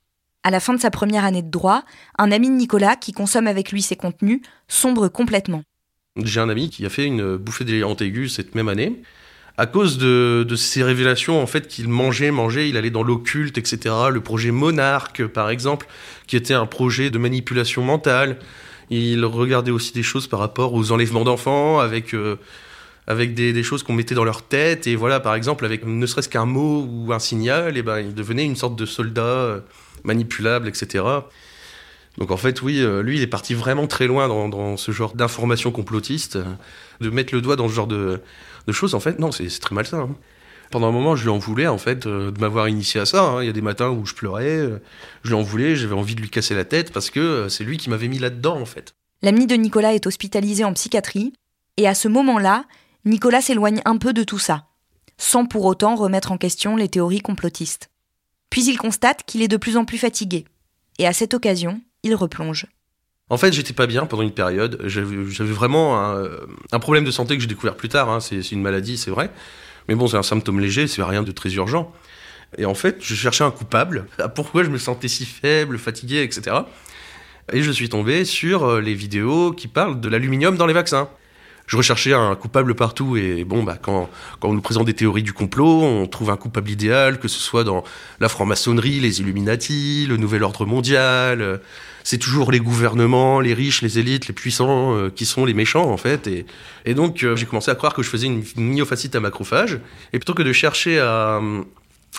À 0.45 0.51
la 0.51 0.61
fin 0.61 0.75
de 0.75 0.81
sa 0.81 0.91
première 0.91 1.25
année 1.25 1.43
de 1.43 1.51
droit, 1.51 1.85
un 2.19 2.31
ami 2.31 2.49
de 2.49 2.55
Nicolas, 2.55 2.97
qui 2.97 3.13
consomme 3.13 3.47
avec 3.47 3.73
lui 3.73 3.83
ses 3.83 3.97
contenus, 3.97 4.41
sombre 4.69 5.09
complètement. 5.09 5.63
J'ai 6.23 6.41
un 6.41 6.49
ami 6.49 6.71
qui 6.71 6.87
a 6.87 6.91
fait 6.91 7.07
une 7.07 7.37
bouffée 7.37 7.65
délirante 7.65 8.01
aiguë 8.01 8.29
cette 8.29 8.55
même 8.55 8.69
année. 8.69 9.03
À 9.57 9.67
cause 9.67 9.99
de, 9.99 10.47
ces 10.57 10.83
révélations, 10.83 11.43
en 11.43 11.47
fait, 11.47 11.67
qu'il 11.67 11.89
mangeait, 11.89 12.31
mangeait, 12.31 12.69
il 12.69 12.77
allait 12.77 12.91
dans 12.91 13.03
l'occulte, 13.03 13.57
etc. 13.59 13.95
Le 14.11 14.21
projet 14.21 14.51
Monarque, 14.51 15.27
par 15.27 15.51
exemple, 15.51 15.87
qui 16.27 16.37
était 16.37 16.55
un 16.55 16.67
projet 16.67 17.11
de 17.11 17.19
manipulation 17.19 17.83
mentale. 17.83 18.39
Il 18.91 19.25
regardait 19.25 19.71
aussi 19.71 19.93
des 19.93 20.03
choses 20.03 20.29
par 20.29 20.41
rapport 20.41 20.75
aux 20.75 20.93
enlèvements 20.93 21.25
d'enfants, 21.25 21.79
avec 21.81 22.15
euh, 22.15 22.37
avec 23.07 23.35
des, 23.35 23.63
choses 23.63 23.83
qu'on 23.83 23.93
mettait 23.93 24.15
dans 24.15 24.25
leur 24.25 24.43
tête. 24.43 24.87
Et 24.87 24.97
voilà, 24.97 25.21
par 25.21 25.35
exemple, 25.35 25.65
avec 25.65 25.85
ne 25.85 26.07
serait-ce 26.07 26.29
qu'un 26.29 26.47
mot 26.47 26.87
ou 26.89 27.13
un 27.13 27.19
signal, 27.19 27.77
et 27.77 27.83
ben, 27.83 28.01
il 28.01 28.15
devenait 28.15 28.45
une 28.45 28.57
sorte 28.57 28.77
de 28.77 28.87
soldat 28.87 29.23
euh, 29.23 29.61
manipulable, 30.05 30.69
etc. 30.69 31.05
Donc 32.19 32.31
en 32.31 32.37
fait, 32.37 32.63
oui, 32.63 32.81
euh, 32.81 33.03
lui, 33.03 33.17
il 33.17 33.23
est 33.23 33.29
parti 33.29 33.55
vraiment 33.55 33.87
très 33.87 34.07
loin 34.07 34.29
dans, 34.29 34.77
ce 34.77 34.93
genre 34.93 35.15
d'informations 35.15 35.71
complotistes. 35.71 36.39
De 37.01 37.11
mettre 37.11 37.35
le 37.35 37.41
doigt 37.41 37.57
dans 37.57 37.69
ce 37.69 37.75
genre 37.75 37.87
de, 37.87 38.21
choses, 38.71 38.95
en 38.95 39.01
fait, 39.01 39.19
non, 39.19 39.33
c'est 39.33 39.49
très 39.61 39.75
malsain. 39.75 40.01
Hein. 40.01 40.17
Pendant 40.71 40.89
un 40.89 40.93
moment, 40.93 41.15
je 41.15 41.25
lui 41.25 41.31
en 41.31 41.39
voulais, 41.39 41.67
en 41.67 41.79
fait, 41.79 42.07
euh, 42.07 42.31
de 42.31 42.41
m'avoir 42.41 42.69
initié 42.69 43.01
à 43.01 43.07
ça. 43.07 43.23
Hein. 43.23 43.43
Il 43.43 43.47
y 43.47 43.51
a 43.51 43.53
des 43.53 43.61
matins 43.61 43.91
où 43.91 44.07
je 44.07 44.15
pleurais, 44.15 44.71
je 45.23 45.29
lui 45.29 45.35
en 45.35 45.43
voulais, 45.43 45.77
j'avais 45.77 45.95
envie 45.95 46.15
de 46.15 46.21
lui 46.23 46.31
casser 46.31 46.55
la 46.55 46.65
tête 46.65 46.93
parce 46.93 47.11
que 47.11 47.49
c'est 47.51 47.65
lui 47.65 47.77
qui 47.77 47.91
m'avait 47.91 48.09
mis 48.09 48.19
là-dedans, 48.19 48.59
en 48.59 48.67
fait. 48.67 48.95
L'ami 49.23 49.47
de 49.47 49.55
Nicolas 49.55 49.95
est 49.95 50.07
hospitalisé 50.07 50.65
en 50.65 50.73
psychiatrie, 50.73 51.33
et 51.77 51.89
à 51.89 51.95
ce 51.95 52.09
moment-là, 52.09 52.65
Nicolas 53.07 53.43
s'éloigne 53.43 53.83
un 53.85 53.99
peu 53.99 54.15
de 54.15 54.25
tout 54.25 54.39
ça, 54.39 54.65
sans 55.19 55.45
pour 55.45 55.67
autant 55.67 55.95
remettre 55.95 56.33
en 56.33 56.39
question 56.39 56.75
les 56.75 56.89
théories 56.89 57.21
complotistes. 57.21 57.91
Puis 58.49 58.65
il 58.65 58.79
constate 58.79 59.25
qu'il 59.27 59.43
est 59.43 59.49
de 59.49 59.59
plus 59.59 59.77
en 59.77 59.85
plus 59.85 59.99
fatigué, 59.99 60.47
et 60.99 61.07
à 61.07 61.13
cette 61.13 61.35
occasion, 61.35 61.83
il 62.03 62.15
replonge. 62.15 62.67
En 63.29 63.37
fait, 63.37 63.53
j'étais 63.53 63.75
pas 63.75 63.87
bien 63.87 64.07
pendant 64.07 64.23
une 64.23 64.33
période. 64.33 64.81
J'avais 64.87 65.53
vraiment 65.53 65.99
un, 66.73 66.79
problème 66.79 67.05
de 67.05 67.11
santé 67.11 67.35
que 67.35 67.43
j'ai 67.43 67.47
découvert 67.47 67.77
plus 67.77 67.89
tard. 67.89 68.11
Hein. 68.11 68.21
C'est 68.21 68.53
une 68.53 68.63
maladie, 68.63 68.97
c'est 68.97 69.11
vrai. 69.11 69.31
Mais 69.89 69.95
bon, 69.95 70.07
c'est 70.07 70.17
un 70.17 70.23
symptôme 70.23 70.61
léger, 70.61 70.87
c'est 70.87 71.03
rien 71.03 71.23
de 71.23 71.33
très 71.33 71.53
urgent. 71.55 71.93
Et 72.57 72.65
en 72.65 72.75
fait, 72.75 72.99
je 73.01 73.15
cherchais 73.15 73.45
un 73.45 73.51
coupable. 73.51 74.07
Pourquoi 74.35 74.63
je 74.63 74.71
me 74.71 74.79
sentais 74.79 75.09
si 75.09 75.27
faible, 75.27 75.79
fatigué, 75.79 76.23
etc. 76.23 76.57
Et 77.53 77.63
je 77.63 77.71
suis 77.71 77.89
tombé 77.89 78.25
sur 78.25 78.65
euh, 78.65 78.81
les 78.81 78.95
vidéos 78.95 79.53
qui 79.53 79.69
parlent 79.69 80.01
de 80.01 80.09
l'aluminium 80.09 80.57
dans 80.57 80.67
les 80.67 80.73
vaccins 80.73 81.09
je 81.67 81.77
recherchais 81.77 82.13
un 82.13 82.35
coupable 82.35 82.75
partout 82.75 83.17
et 83.17 83.45
bon 83.45 83.63
bah 83.63 83.79
quand 83.81 84.11
quand 84.41 84.49
on 84.49 84.55
nous 84.55 84.61
présente 84.61 84.87
des 84.87 84.95
théories 84.95 85.23
du 85.23 85.33
complot, 85.33 85.83
on 85.83 86.07
trouve 86.07 86.31
un 86.31 86.37
coupable 86.37 86.71
idéal 86.71 87.19
que 87.19 87.29
ce 87.29 87.41
soit 87.41 87.65
dans 87.65 87.85
la 88.21 88.29
franc-maçonnerie, 88.29 89.01
les 89.01 89.21
Illuminati, 89.21 90.07
le 90.07 90.17
nouvel 90.17 90.43
ordre 90.43 90.67
mondial, 90.67 91.41
euh, 91.41 91.59
c'est 92.03 92.19
toujours 92.19 92.53
les 92.53 92.61
gouvernements, 92.61 93.41
les 93.41 93.55
riches, 93.55 93.81
les 93.81 93.99
élites, 93.99 94.29
les 94.29 94.35
puissants 94.35 94.95
euh, 94.95 95.11
qui 95.11 95.25
sont 95.25 95.47
les 95.47 95.55
méchants 95.55 95.91
en 95.91 95.97
fait. 95.97 96.27
Et 96.27 96.45
et 96.85 96.95
donc 96.95 97.23
euh, 97.23 97.35
j'ai 97.35 97.47
commencé 97.47 97.71
à 97.71 97.75
croire 97.75 97.95
que 97.95 98.03
je 98.03 98.11
faisais 98.11 98.27
une 98.27 98.45
myofascite 98.57 99.15
à 99.17 99.21
macrophage. 99.21 99.81
Et 100.13 100.19
plutôt 100.19 100.35
que 100.35 100.43
de 100.43 100.53
chercher 100.53 100.99
à 100.99 101.41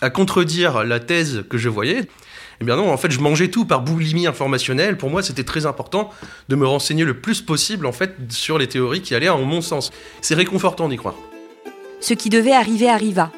à 0.02 0.10
contredire 0.10 0.84
la 0.84 1.00
thèse 1.00 1.44
que 1.50 1.58
je 1.58 1.70
voyais. 1.70 2.08
Eh 2.62 2.66
bien 2.66 2.75
non, 2.78 2.92
en 2.92 2.98
fait, 2.98 3.12
je 3.12 3.20
mangeais 3.20 3.50
tout 3.50 3.66
par 3.66 3.82
boulimie 3.82 4.28
informationnelle. 4.28 4.98
Pour 4.98 5.10
moi, 5.10 5.22
c'était 5.22 5.44
très 5.44 5.66
important 5.66 6.10
de 6.48 6.56
me 6.56 6.66
renseigner 6.66 7.04
le 7.04 7.20
plus 7.20 7.42
possible, 7.42 7.86
en 7.86 7.92
fait, 7.92 8.16
sur 8.30 8.58
les 8.58 8.68
théories 8.68 9.02
qui 9.02 9.14
allaient 9.14 9.30
en 9.30 9.42
mon 9.42 9.62
sens. 9.62 9.92
C'est 10.22 10.36
réconfortant 10.36 10.88
d'y 10.88 10.98
croire. 10.98 11.16
Ce 12.00 12.14
qui 12.14 12.30
devait 12.30 12.54
arriver 12.54 12.90
arriva. 12.90 13.32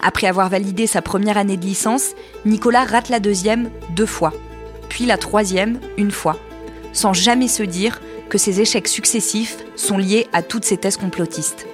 Après 0.00 0.26
avoir 0.26 0.48
validé 0.48 0.86
sa 0.86 1.02
première 1.02 1.36
année 1.36 1.56
de 1.56 1.64
licence, 1.64 2.12
Nicolas 2.44 2.84
rate 2.84 3.08
la 3.08 3.20
deuxième 3.20 3.70
deux 3.94 4.06
fois, 4.06 4.32
puis 4.88 5.06
la 5.06 5.16
troisième 5.16 5.78
une 5.96 6.10
fois, 6.10 6.38
sans 6.92 7.12
jamais 7.12 7.46
se 7.46 7.62
dire 7.62 8.00
que 8.28 8.36
ces 8.36 8.60
échecs 8.60 8.88
successifs 8.88 9.58
sont 9.76 9.98
liés 9.98 10.26
à 10.32 10.42
toutes 10.42 10.64
ces 10.64 10.76
thèses 10.76 10.96
complotistes. 10.96 11.66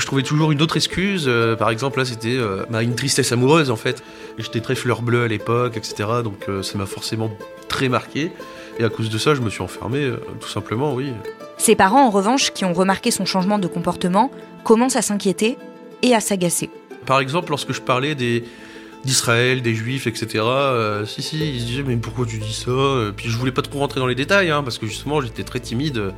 Je 0.00 0.06
trouvais 0.06 0.22
toujours 0.22 0.50
une 0.50 0.62
autre 0.62 0.78
excuse. 0.78 1.26
euh, 1.28 1.56
par 1.56 1.68
exemple, 1.68 1.98
là, 1.98 2.06
c'était 2.06 2.36
euh, 2.36 2.64
bah, 2.70 2.82
une 2.82 2.94
tristesse 2.94 3.32
amoureuse, 3.32 3.70
en 3.70 3.76
fait. 3.76 4.02
J'étais 4.38 4.60
très 4.60 4.74
fleur 4.74 5.02
bleue 5.02 5.24
à 5.24 5.28
l'époque, 5.28 5.76
etc. 5.76 6.08
Donc, 6.24 6.48
euh, 6.48 6.62
ça 6.62 6.78
m'a 6.78 6.86
forcément 6.86 7.30
très 7.68 7.90
marqué. 7.90 8.32
Et 8.78 8.84
à 8.84 8.88
cause 8.88 9.10
de 9.10 9.18
ça, 9.18 9.34
je 9.34 9.42
me 9.42 9.50
suis 9.50 9.60
enfermé, 9.60 10.10
tout 10.40 10.48
simplement, 10.48 10.94
oui. 10.94 11.12
Ses 11.58 11.76
parents, 11.76 12.06
en 12.06 12.10
revanche, 12.10 12.50
qui 12.52 12.64
ont 12.64 12.72
remarqué 12.72 13.10
son 13.10 13.26
changement 13.26 13.58
de 13.58 13.66
comportement, 13.66 14.30
commencent 14.64 14.96
à 14.96 15.02
s'inquiéter 15.02 15.58
et 16.00 16.14
à 16.14 16.20
s'agacer. 16.20 16.70
Par 17.04 17.20
exemple, 17.20 17.50
lorsque 17.50 17.72
je 17.72 17.82
parlais 17.82 18.14
des 18.14 18.44
d'Israël, 19.04 19.60
des 19.60 19.74
Juifs, 19.74 20.06
etc. 20.06 20.28
euh, 20.44 21.04
si, 21.04 21.22
si, 21.22 21.38
ils 21.38 21.60
se 21.60 21.64
disaient 21.66 21.82
mais 21.82 21.96
pourquoi 21.96 22.26
tu 22.26 22.38
dis 22.38 22.52
ça 22.52 22.70
Puis 23.16 23.30
je 23.30 23.36
voulais 23.36 23.52
pas 23.52 23.62
trop 23.62 23.78
rentrer 23.78 23.98
dans 24.00 24.06
les 24.06 24.14
détails, 24.14 24.50
hein, 24.50 24.62
parce 24.62 24.76
que 24.76 24.86
justement 24.86 25.22
j'étais 25.22 25.42
très 25.42 25.60
timide 25.60 26.12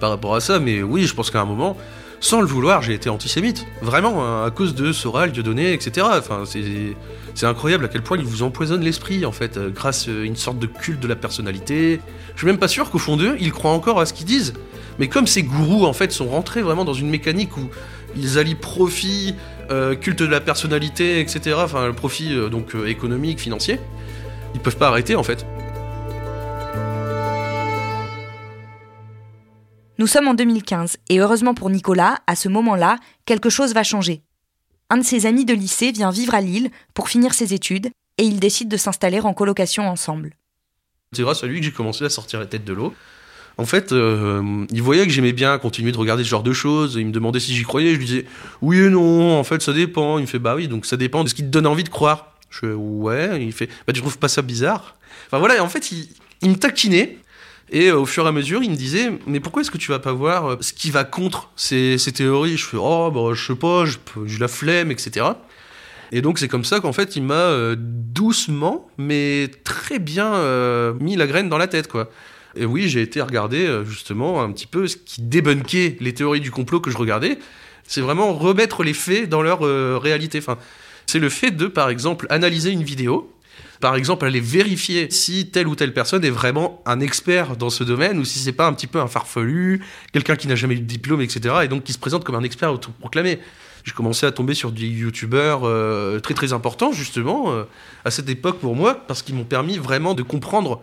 par 0.00 0.10
rapport 0.10 0.34
à 0.34 0.40
ça. 0.40 0.58
Mais 0.58 0.82
oui, 0.82 1.06
je 1.06 1.14
pense 1.14 1.30
qu'à 1.30 1.40
un 1.40 1.46
moment, 1.46 1.76
sans 2.20 2.40
le 2.40 2.46
vouloir, 2.46 2.82
j'ai 2.82 2.94
été 2.94 3.08
antisémite, 3.08 3.66
vraiment, 3.82 4.24
hein, 4.24 4.46
à 4.46 4.50
cause 4.50 4.74
de 4.74 4.92
Soral, 4.92 5.32
Dieudonné, 5.32 5.72
etc. 5.72 6.06
C'est 7.34 7.46
incroyable 7.46 7.84
à 7.84 7.88
quel 7.88 8.02
point 8.02 8.16
ils 8.16 8.24
vous 8.24 8.42
empoisonnent 8.42 8.84
l'esprit, 8.84 9.26
en 9.26 9.32
fait, 9.32 9.56
euh, 9.56 9.70
grâce 9.70 10.08
à 10.08 10.12
une 10.12 10.36
sorte 10.36 10.58
de 10.58 10.66
culte 10.66 11.00
de 11.00 11.08
la 11.08 11.16
personnalité. 11.16 12.00
Je 12.34 12.38
suis 12.38 12.46
même 12.46 12.58
pas 12.58 12.68
sûr 12.68 12.90
qu'au 12.90 12.98
fond 12.98 13.16
d'eux, 13.16 13.36
ils 13.40 13.52
croient 13.52 13.72
encore 13.72 14.00
à 14.00 14.06
ce 14.06 14.12
qu'ils 14.12 14.26
disent. 14.26 14.54
Mais 14.98 15.08
comme 15.08 15.26
ces 15.26 15.42
gourous, 15.42 15.84
en 15.84 15.92
fait, 15.92 16.12
sont 16.12 16.28
rentrés 16.28 16.62
vraiment 16.62 16.84
dans 16.84 16.94
une 16.94 17.10
mécanique 17.10 17.56
où 17.56 17.68
ils 18.16 18.38
allient 18.38 18.54
profit, 18.54 19.34
euh, 19.70 19.94
culte 19.94 20.20
de 20.20 20.26
la 20.26 20.40
personnalité, 20.40 21.20
etc. 21.20 21.56
Enfin, 21.58 21.92
profit 21.92 22.32
euh, 22.34 22.48
donc 22.48 22.74
euh, 22.74 22.86
économique, 22.86 23.40
financier. 23.40 23.80
Ils 24.54 24.60
peuvent 24.60 24.76
pas 24.76 24.88
arrêter, 24.88 25.16
en 25.16 25.22
fait. 25.22 25.44
Nous 29.98 30.06
sommes 30.06 30.28
en 30.28 30.34
2015 30.34 30.98
et 31.08 31.20
heureusement 31.20 31.54
pour 31.54 31.70
Nicolas, 31.70 32.18
à 32.26 32.36
ce 32.36 32.50
moment-là, 32.50 32.98
quelque 33.24 33.48
chose 33.48 33.72
va 33.72 33.82
changer. 33.82 34.20
Un 34.90 34.98
de 34.98 35.02
ses 35.02 35.24
amis 35.24 35.46
de 35.46 35.54
lycée 35.54 35.90
vient 35.90 36.10
vivre 36.10 36.34
à 36.34 36.42
Lille 36.42 36.70
pour 36.92 37.08
finir 37.08 37.32
ses 37.32 37.54
études 37.54 37.88
et 38.18 38.24
ils 38.24 38.38
décident 38.38 38.68
de 38.68 38.76
s'installer 38.76 39.20
en 39.20 39.32
colocation 39.32 39.88
ensemble. 39.88 40.34
C'est 41.12 41.22
grâce 41.22 41.42
à 41.42 41.46
lui 41.46 41.60
que 41.60 41.64
j'ai 41.64 41.72
commencé 41.72 42.04
à 42.04 42.10
sortir 42.10 42.40
la 42.40 42.46
tête 42.46 42.64
de 42.64 42.74
l'eau. 42.74 42.94
En 43.56 43.64
fait, 43.64 43.92
euh, 43.92 44.66
il 44.70 44.82
voyait 44.82 45.06
que 45.06 45.12
j'aimais 45.12 45.32
bien 45.32 45.56
continuer 45.56 45.92
de 45.92 45.96
regarder 45.96 46.24
ce 46.24 46.28
genre 46.28 46.42
de 46.42 46.52
choses. 46.52 46.96
Il 46.96 47.06
me 47.06 47.12
demandait 47.12 47.40
si 47.40 47.54
j'y 47.54 47.62
croyais. 47.62 47.94
Je 47.94 47.98
lui 47.98 48.04
disais 48.04 48.26
oui 48.60 48.80
et 48.80 48.90
non. 48.90 49.38
En 49.38 49.44
fait, 49.44 49.62
ça 49.62 49.72
dépend. 49.72 50.18
Il 50.18 50.22
me 50.22 50.26
fait 50.26 50.38
bah 50.38 50.54
oui, 50.54 50.68
donc 50.68 50.84
ça 50.84 50.98
dépend 50.98 51.24
de 51.24 51.30
ce 51.30 51.34
qui 51.34 51.42
te 51.42 51.48
donne 51.48 51.66
envie 51.66 51.84
de 51.84 51.88
croire. 51.88 52.34
Je 52.50 52.58
fais 52.58 52.72
ouais. 52.72 53.42
Il 53.42 53.52
fait 53.52 53.70
bah 53.86 53.94
tu 53.94 54.00
trouves 54.02 54.18
pas 54.18 54.28
ça 54.28 54.42
bizarre? 54.42 54.96
Enfin 55.26 55.38
voilà. 55.38 55.64
En 55.64 55.70
fait, 55.70 55.90
il, 55.90 56.06
il 56.42 56.50
me 56.50 56.56
taquinait. 56.56 57.16
Et 57.70 57.88
euh, 57.88 57.98
au 57.98 58.06
fur 58.06 58.24
et 58.24 58.28
à 58.28 58.32
mesure, 58.32 58.62
il 58.62 58.70
me 58.70 58.76
disait 58.76 59.10
mais 59.26 59.40
pourquoi 59.40 59.62
est-ce 59.62 59.70
que 59.70 59.78
tu 59.78 59.90
vas 59.90 59.98
pas 59.98 60.12
voir 60.12 60.52
euh, 60.52 60.56
ce 60.60 60.72
qui 60.72 60.90
va 60.90 61.04
contre 61.04 61.50
ces, 61.56 61.96
théories? 62.14 62.56
Je 62.56 62.64
fais 62.64 62.76
oh 62.80 63.10
bah 63.10 63.34
je 63.34 63.44
sais 63.46 63.58
pas, 63.58 63.84
je- 63.84 63.98
j'ai 64.26 64.38
la 64.38 64.48
flemme, 64.48 64.90
etc. 64.90 65.26
Et 66.12 66.22
donc 66.22 66.38
c'est 66.38 66.46
comme 66.48 66.64
ça 66.64 66.78
qu'en 66.78 66.92
fait 66.92 67.16
il 67.16 67.24
m'a 67.24 67.34
euh, 67.34 67.74
doucement 67.78 68.88
mais 68.98 69.50
très 69.64 69.98
bien 69.98 70.32
mis 71.00 71.16
la 71.16 71.26
graine 71.26 71.48
dans 71.48 71.58
la 71.58 71.66
tête 71.66 71.88
quoi. 71.88 72.08
Et 72.54 72.64
oui 72.64 72.88
j'ai 72.88 73.02
été 73.02 73.20
regarder 73.20 73.82
justement 73.84 74.40
un 74.42 74.52
petit 74.52 74.68
peu 74.68 74.86
ce 74.86 74.96
qui 74.96 75.22
débunkait 75.22 75.96
les 76.00 76.14
théories 76.14 76.40
du 76.40 76.50
complot 76.52 76.80
que 76.80 76.90
je 76.90 76.96
regardais. 76.96 77.38
C'est 77.88 78.00
vraiment 78.00 78.32
remettre 78.32 78.84
les 78.84 78.94
faits 78.94 79.28
dans 79.28 79.42
leur 79.42 79.60
réalité. 80.00 80.38
Enfin, 80.38 80.58
c'est 81.06 81.18
le 81.20 81.28
fait 81.28 81.50
de 81.52 81.66
par 81.66 81.88
exemple 81.88 82.26
analyser 82.30 82.70
une 82.70 82.82
vidéo. 82.82 83.30
Par 83.80 83.96
exemple, 83.96 84.26
aller 84.26 84.40
vérifier 84.40 85.10
si 85.10 85.48
telle 85.48 85.68
ou 85.68 85.74
telle 85.74 85.92
personne 85.92 86.24
est 86.24 86.30
vraiment 86.30 86.82
un 86.86 87.00
expert 87.00 87.56
dans 87.56 87.70
ce 87.70 87.84
domaine 87.84 88.18
ou 88.18 88.24
si 88.24 88.38
c'est 88.38 88.52
pas 88.52 88.66
un 88.66 88.72
petit 88.72 88.86
peu 88.86 89.00
un 89.00 89.08
farfelu, 89.08 89.82
quelqu'un 90.12 90.36
qui 90.36 90.48
n'a 90.48 90.54
jamais 90.54 90.74
eu 90.74 90.80
de 90.80 90.84
diplôme, 90.84 91.20
etc. 91.20 91.56
et 91.64 91.68
donc 91.68 91.84
qui 91.84 91.92
se 91.92 91.98
présente 91.98 92.24
comme 92.24 92.36
un 92.36 92.42
expert 92.42 92.72
autoproclamé 92.72 93.38
j'ai 93.86 93.92
commencé 93.92 94.26
à 94.26 94.32
tomber 94.32 94.54
sur 94.54 94.72
des 94.72 94.86
youtubeurs 94.86 95.60
euh, 95.62 96.18
très 96.18 96.34
très 96.34 96.52
importants 96.52 96.92
justement 96.92 97.52
euh, 97.52 97.62
à 98.04 98.10
cette 98.10 98.28
époque 98.28 98.58
pour 98.58 98.74
moi 98.74 98.94
parce 99.06 99.22
qu'ils 99.22 99.36
m'ont 99.36 99.44
permis 99.44 99.78
vraiment 99.78 100.14
de 100.14 100.22
comprendre 100.22 100.82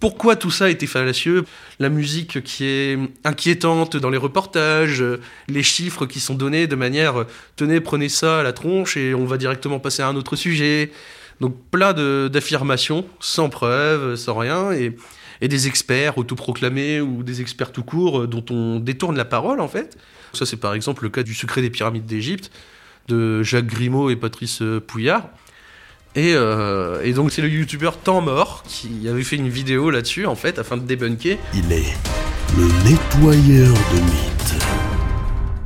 pourquoi 0.00 0.36
tout 0.36 0.50
ça 0.50 0.70
était 0.70 0.86
fallacieux, 0.86 1.44
la 1.80 1.88
musique 1.88 2.42
qui 2.44 2.64
est 2.64 2.98
inquiétante 3.24 3.96
dans 3.96 4.10
les 4.10 4.16
reportages, 4.16 5.04
les 5.48 5.62
chiffres 5.64 6.06
qui 6.06 6.20
sont 6.20 6.34
donnés 6.34 6.66
de 6.66 6.76
manière 6.76 7.20
euh, 7.20 7.26
tenez 7.56 7.80
prenez 7.80 8.08
ça 8.08 8.40
à 8.40 8.42
la 8.42 8.54
tronche 8.54 8.96
et 8.96 9.14
on 9.14 9.26
va 9.26 9.36
directement 9.36 9.78
passer 9.78 10.02
à 10.02 10.08
un 10.08 10.16
autre 10.16 10.34
sujet. 10.34 10.92
Donc 11.40 11.54
plein 11.70 11.92
de- 11.92 12.28
d'affirmations 12.32 13.04
sans 13.20 13.48
preuve, 13.48 14.16
sans 14.16 14.34
rien 14.36 14.72
et 14.72 14.96
et 15.40 15.46
des 15.46 15.68
experts 15.68 16.18
autoproclamés 16.18 17.00
ou 17.00 17.22
des 17.22 17.40
experts 17.40 17.70
tout 17.70 17.84
court 17.84 18.22
euh, 18.22 18.26
dont 18.26 18.44
on 18.50 18.80
détourne 18.80 19.16
la 19.16 19.24
parole 19.24 19.60
en 19.60 19.68
fait. 19.68 19.96
Ça 20.32 20.46
c'est 20.46 20.56
par 20.56 20.74
exemple 20.74 21.04
le 21.04 21.10
cas 21.10 21.22
du 21.22 21.32
secret 21.32 21.62
des 21.62 21.70
pyramides 21.70 22.06
d'Égypte 22.06 22.50
de 23.06 23.42
Jacques 23.44 23.66
Grimaud 23.68 24.10
et 24.10 24.16
Patrice 24.16 24.62
euh, 24.62 24.80
Pouillard. 24.80 25.28
Et, 26.16 26.32
euh, 26.34 27.02
et 27.04 27.12
donc 27.12 27.30
c'est 27.30 27.42
le 27.42 27.48
youtubeur 27.48 27.98
Temps 27.98 28.20
Mort 28.20 28.64
qui 28.66 29.08
avait 29.08 29.22
fait 29.22 29.36
une 29.36 29.48
vidéo 29.48 29.90
là-dessus 29.90 30.26
en 30.26 30.34
fait 30.34 30.58
afin 30.58 30.76
de 30.76 30.82
débunker. 30.82 31.38
Il 31.54 31.70
est 31.70 31.94
le 32.56 32.66
nettoyeur 32.90 33.74
de 33.74 34.00
mythes. 34.00 34.64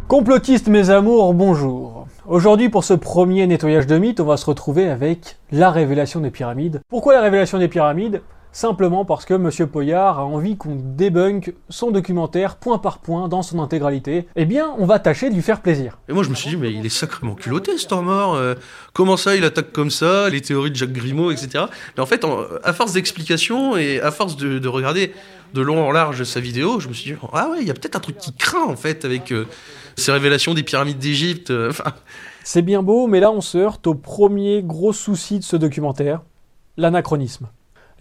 Complotistes 0.07 0.69
mes 0.69 0.91
amours, 0.91 1.33
bonjour. 1.33 1.92
Aujourd'hui 2.29 2.69
pour 2.69 2.85
ce 2.85 2.95
premier 2.95 3.49
nettoyage 3.49 3.89
de 3.89 3.99
mythes, 3.99 4.21
on 4.21 4.25
va 4.25 4.37
se 4.37 4.47
retrouver 4.47 4.89
avec 4.89 5.39
la 5.51 5.73
révélation 5.73 6.21
des 6.21 6.31
pyramides. 6.31 6.81
Pourquoi 6.89 7.15
la 7.15 7.21
révélation 7.21 7.59
des 7.59 7.67
pyramides? 7.67 8.23
Simplement 8.55 9.07
parce 9.07 9.25
que 9.25 9.33
Monsieur 9.33 9.67
Poyard 9.67 10.19
a 10.19 10.27
envie 10.27 10.59
qu'on 10.59 10.77
débunk 10.77 11.55
son 11.71 11.91
documentaire 11.91 12.57
point 12.57 12.77
par 12.77 12.99
point 12.99 13.27
dans 13.29 13.41
son 13.43 13.59
intégralité. 13.61 14.27
Eh 14.37 14.45
bien, 14.45 14.75
on 14.79 14.85
va 14.85 14.99
tâcher 14.99 15.31
de 15.31 15.35
lui 15.35 15.41
faire 15.41 15.63
plaisir. 15.63 15.99
Et 16.09 16.13
moi 16.13 16.23
je 16.23 16.29
me 16.29 16.35
suis 16.35 16.51
dit 16.51 16.57
mais 16.59 16.71
il 16.71 16.85
est 16.85 16.91
sacrément 16.91 17.35
culotté 17.35 17.79
ce 17.79 17.87
Temps 17.87 18.03
Mort. 18.03 18.35
euh, 18.35 18.55
comment 18.93 19.17
ça 19.17 19.37
il 19.37 19.45
attaque 19.45 19.73
comme 19.73 19.91
ça 19.91 20.29
les 20.29 20.43
théories 20.43 20.71
de 20.71 20.77
Jacques 20.77 20.93
Grimaud 20.93 21.31
etc. 21.33 21.65
Mais 21.97 22.03
en 22.03 22.07
fait 22.07 22.25
en- 22.27 22.41
à 22.63 22.75
force 22.75 22.93
d'explications 22.93 23.77
et 23.79 24.01
à 24.03 24.11
force 24.11 24.37
de, 24.37 24.59
de 24.59 24.69
regarder 24.69 25.15
de 25.55 25.63
long 25.63 25.83
en 25.87 25.91
large 25.91 26.23
sa 26.25 26.41
vidéo, 26.41 26.79
je 26.79 26.89
me 26.89 26.93
suis 26.93 27.13
dit 27.13 27.19
ah 27.33 27.49
ouais 27.51 27.59
il 27.63 27.67
y 27.67 27.71
a 27.71 27.75
peut-être 27.75 27.97
un 27.97 28.01
truc 28.01 28.19
qui 28.19 28.35
craint 28.35 28.65
en 28.67 28.77
fait 28.77 29.07
avec 29.07 29.33
euh, 29.33 29.47
ces 29.97 30.13
révélations 30.13 30.53
des 30.53 30.63
pyramides 30.63 30.99
d'Égypte. 30.99 31.51
euh, 31.51 31.73
C'est 32.45 32.61
bien 32.63 32.83
beau, 32.83 33.07
mais 33.07 33.21
là 33.21 33.31
on 33.33 33.41
se 33.41 33.57
heurte 33.57 33.87
au 33.87 33.95
premier 33.95 34.63
gros 34.63 34.93
souci 34.93 35.39
de 35.39 35.45
ce 35.45 35.57
documentaire, 35.57 36.21
l'anachronisme. 36.77 37.49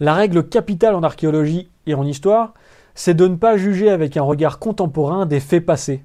La 0.02 0.14
règle 0.14 0.42
capitale 0.48 0.96
en 0.96 1.04
archéologie 1.04 1.68
et 1.86 1.94
en 1.94 2.04
histoire, 2.04 2.54
c'est 2.96 3.14
de 3.14 3.28
ne 3.28 3.36
pas 3.36 3.56
juger 3.56 3.88
avec 3.88 4.16
un 4.16 4.22
regard 4.22 4.58
contemporain 4.58 5.26
des 5.26 5.38
faits 5.38 5.64
passés. 5.64 6.02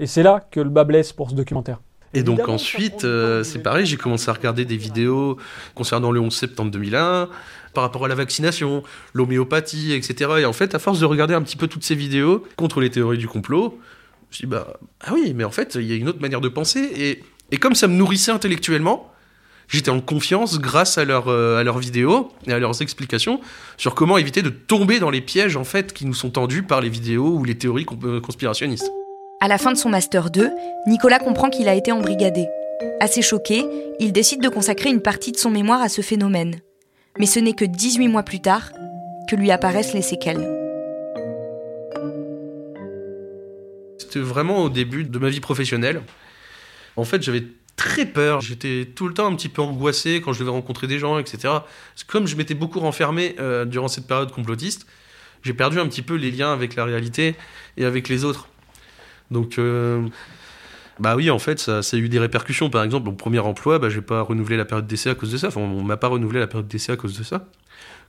Et 0.00 0.06
c'est 0.06 0.22
là 0.22 0.48
que 0.50 0.60
le 0.60 0.70
bas 0.70 0.84
blesse 0.84 1.12
pour 1.12 1.28
ce 1.28 1.34
documentaire. 1.34 1.82
Et 2.14 2.22
donc 2.22 2.48
ensuite, 2.48 3.04
euh, 3.04 3.44
c'est 3.44 3.58
pareil, 3.58 3.84
j'ai 3.84 3.98
commencé 3.98 4.30
à 4.30 4.32
regarder 4.32 4.64
des 4.64 4.78
vidéos 4.78 5.36
concernant 5.74 6.10
le 6.10 6.20
11 6.20 6.34
septembre 6.34 6.70
2001, 6.70 7.28
par 7.74 7.84
rapport 7.84 8.06
à 8.06 8.08
la 8.08 8.14
vaccination, 8.14 8.82
l'homéopathie, 9.12 9.92
etc. 9.92 10.36
Et 10.38 10.46
en 10.46 10.54
fait, 10.54 10.74
à 10.74 10.78
force 10.78 10.98
de 11.00 11.04
regarder 11.04 11.34
un 11.34 11.42
petit 11.42 11.58
peu 11.58 11.66
toutes 11.66 11.84
ces 11.84 11.94
vidéos 11.94 12.46
contre 12.56 12.80
les 12.80 12.88
théories 12.88 13.18
du 13.18 13.28
complot, 13.28 13.78
je 13.78 14.26
me 14.26 14.32
suis 14.32 14.46
dit, 14.46 14.50
bah, 14.50 14.78
ah 15.02 15.10
oui, 15.12 15.34
mais 15.36 15.44
en 15.44 15.50
fait, 15.50 15.74
il 15.74 15.84
y 15.84 15.92
a 15.92 15.96
une 15.96 16.08
autre 16.08 16.22
manière 16.22 16.40
de 16.40 16.48
penser. 16.48 16.80
Et, 16.96 17.22
et 17.50 17.58
comme 17.58 17.74
ça 17.74 17.88
me 17.88 17.94
nourrissait 17.94 18.32
intellectuellement, 18.32 19.13
j'étais 19.68 19.90
en 19.90 20.00
confiance 20.00 20.58
grâce 20.58 20.98
à, 20.98 21.04
leur, 21.04 21.28
euh, 21.28 21.58
à 21.58 21.62
leurs 21.62 21.78
vidéos 21.78 22.30
et 22.46 22.52
à 22.52 22.58
leurs 22.58 22.82
explications 22.82 23.40
sur 23.76 23.94
comment 23.94 24.18
éviter 24.18 24.42
de 24.42 24.50
tomber 24.50 24.98
dans 24.98 25.10
les 25.10 25.20
pièges, 25.20 25.56
en 25.56 25.64
fait, 25.64 25.92
qui 25.92 26.06
nous 26.06 26.14
sont 26.14 26.30
tendus 26.30 26.62
par 26.62 26.80
les 26.80 26.88
vidéos 26.88 27.28
ou 27.28 27.44
les 27.44 27.56
théories 27.56 27.86
euh, 28.04 28.20
conspirationnistes. 28.20 28.90
À 29.40 29.48
la 29.48 29.58
fin 29.58 29.72
de 29.72 29.76
son 29.76 29.90
Master 29.90 30.30
2, 30.30 30.50
Nicolas 30.86 31.18
comprend 31.18 31.50
qu'il 31.50 31.68
a 31.68 31.74
été 31.74 31.92
embrigadé. 31.92 32.46
Assez 33.00 33.22
choqué, 33.22 33.64
il 34.00 34.12
décide 34.12 34.42
de 34.42 34.48
consacrer 34.48 34.90
une 34.90 35.02
partie 35.02 35.32
de 35.32 35.36
son 35.36 35.50
mémoire 35.50 35.82
à 35.82 35.88
ce 35.88 36.02
phénomène. 36.02 36.56
Mais 37.18 37.26
ce 37.26 37.38
n'est 37.38 37.52
que 37.52 37.64
18 37.64 38.08
mois 38.08 38.22
plus 38.22 38.40
tard 38.40 38.70
que 39.28 39.36
lui 39.36 39.50
apparaissent 39.50 39.94
les 39.94 40.02
séquelles. 40.02 40.48
C'était 43.98 44.20
vraiment 44.20 44.62
au 44.62 44.68
début 44.68 45.04
de 45.04 45.18
ma 45.18 45.28
vie 45.28 45.40
professionnelle. 45.40 46.02
En 46.96 47.04
fait, 47.04 47.22
j'avais 47.22 47.44
très 47.76 48.06
peur. 48.06 48.40
J'étais 48.40 48.88
tout 48.94 49.08
le 49.08 49.14
temps 49.14 49.26
un 49.26 49.34
petit 49.34 49.48
peu 49.48 49.62
angoissé 49.62 50.20
quand 50.20 50.32
je 50.32 50.40
devais 50.40 50.50
rencontrer 50.50 50.86
des 50.86 50.98
gens, 50.98 51.18
etc. 51.18 51.54
Comme 52.06 52.26
je 52.26 52.36
m'étais 52.36 52.54
beaucoup 52.54 52.80
renfermé 52.80 53.36
euh, 53.38 53.64
durant 53.64 53.88
cette 53.88 54.06
période 54.06 54.32
complotiste, 54.32 54.86
j'ai 55.42 55.54
perdu 55.54 55.78
un 55.78 55.86
petit 55.86 56.02
peu 56.02 56.14
les 56.14 56.30
liens 56.30 56.52
avec 56.52 56.74
la 56.76 56.84
réalité 56.84 57.34
et 57.76 57.84
avec 57.84 58.08
les 58.08 58.24
autres. 58.24 58.48
Donc, 59.30 59.58
euh, 59.58 60.06
Bah 61.00 61.16
oui, 61.16 61.30
en 61.30 61.38
fait, 61.38 61.58
ça, 61.58 61.82
ça, 61.82 61.96
a 61.96 62.00
eu 62.00 62.08
des 62.08 62.18
répercussions. 62.18 62.70
Par 62.70 62.84
exemple, 62.84 63.06
mon 63.06 63.16
premier 63.16 63.40
emploi, 63.40 63.78
bah, 63.78 63.88
j'ai 63.88 64.00
pas 64.00 64.22
renouvelé 64.22 64.56
la 64.56 64.64
période 64.64 64.86
d'essai 64.86 65.10
à 65.10 65.14
cause 65.14 65.32
de 65.32 65.36
ça. 65.36 65.48
Enfin, 65.48 65.60
on 65.60 65.82
m'a 65.82 65.96
pas 65.96 66.08
renouvelé 66.08 66.40
la 66.40 66.46
période 66.46 66.68
d'essai 66.68 66.92
à 66.92 66.96
cause 66.96 67.18
de 67.18 67.24
ça. 67.24 67.46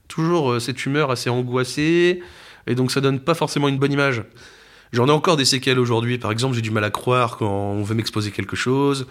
Toujours 0.08 0.52
euh, 0.52 0.60
cette 0.60 0.86
humeur 0.86 1.10
assez 1.10 1.28
angoissée, 1.28 2.22
et 2.68 2.74
donc 2.76 2.92
ça 2.92 3.00
donne 3.00 3.18
pas 3.20 3.34
forcément 3.34 3.68
une 3.68 3.78
bonne 3.78 3.92
image. 3.92 4.22
J'en 4.92 5.08
ai 5.08 5.10
encore 5.10 5.36
des 5.36 5.44
séquelles 5.44 5.80
aujourd'hui. 5.80 6.16
Par 6.18 6.30
exemple, 6.30 6.54
j'ai 6.54 6.62
du 6.62 6.70
mal 6.70 6.84
à 6.84 6.90
croire 6.90 7.38
quand 7.38 7.50
on 7.50 7.82
veut 7.82 7.94
m'exposer 7.94 8.30
quelque 8.30 8.56
chose. 8.56 9.06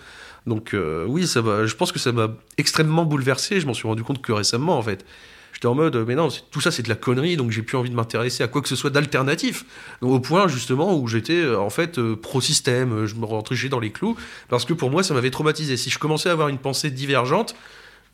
Donc 0.48 0.74
euh, 0.74 1.06
oui, 1.08 1.28
ça 1.28 1.42
va. 1.42 1.66
Je 1.66 1.76
pense 1.76 1.92
que 1.92 2.00
ça 2.00 2.12
m'a 2.12 2.30
extrêmement 2.58 3.06
bouleversé. 3.06 3.60
Je 3.60 3.66
m'en 3.66 3.74
suis 3.74 3.88
rendu 3.88 4.04
compte 4.04 4.22
que 4.22 4.32
récemment, 4.32 4.78
en 4.78 4.82
fait. 4.82 5.06
J'étais 5.54 5.68
en 5.68 5.76
mode, 5.76 5.96
mais 6.06 6.16
non, 6.16 6.28
tout 6.52 6.60
ça 6.60 6.70
c'est 6.70 6.84
de 6.84 6.90
la 6.90 6.96
connerie, 6.96 7.38
donc 7.38 7.50
j'ai 7.50 7.62
plus 7.62 7.78
envie 7.78 7.90
de 7.90 7.96
m'intéresser 7.96 8.44
à 8.44 8.50
quoi 8.50 8.62
que 8.62 8.68
ce 8.68 8.76
soit 8.76 8.90
d'alternatif. 8.90 9.64
Au 10.02 10.20
point 10.20 10.50
justement 10.50 10.98
où 10.98 11.08
j'étais 11.08 11.40
euh, 11.40 11.58
en 11.58 11.70
fait 11.70 11.98
euh, 11.98 12.18
pro-système, 12.18 13.06
je 13.06 13.16
me 13.16 13.24
rentrais 13.24 13.56
dans 13.70 13.80
les 13.80 13.90
clous, 13.90 14.18
parce 14.50 14.66
que 14.66 14.74
pour 14.74 14.92
moi 14.92 15.02
ça 15.02 15.14
m'avait 15.14 15.32
traumatisé. 15.32 15.78
Si 15.78 15.90
je 15.90 15.98
commençais 15.98 16.28
à 16.28 16.34
avoir 16.34 16.50
une 16.50 16.58
pensée 16.58 16.92
divergente, 16.92 17.56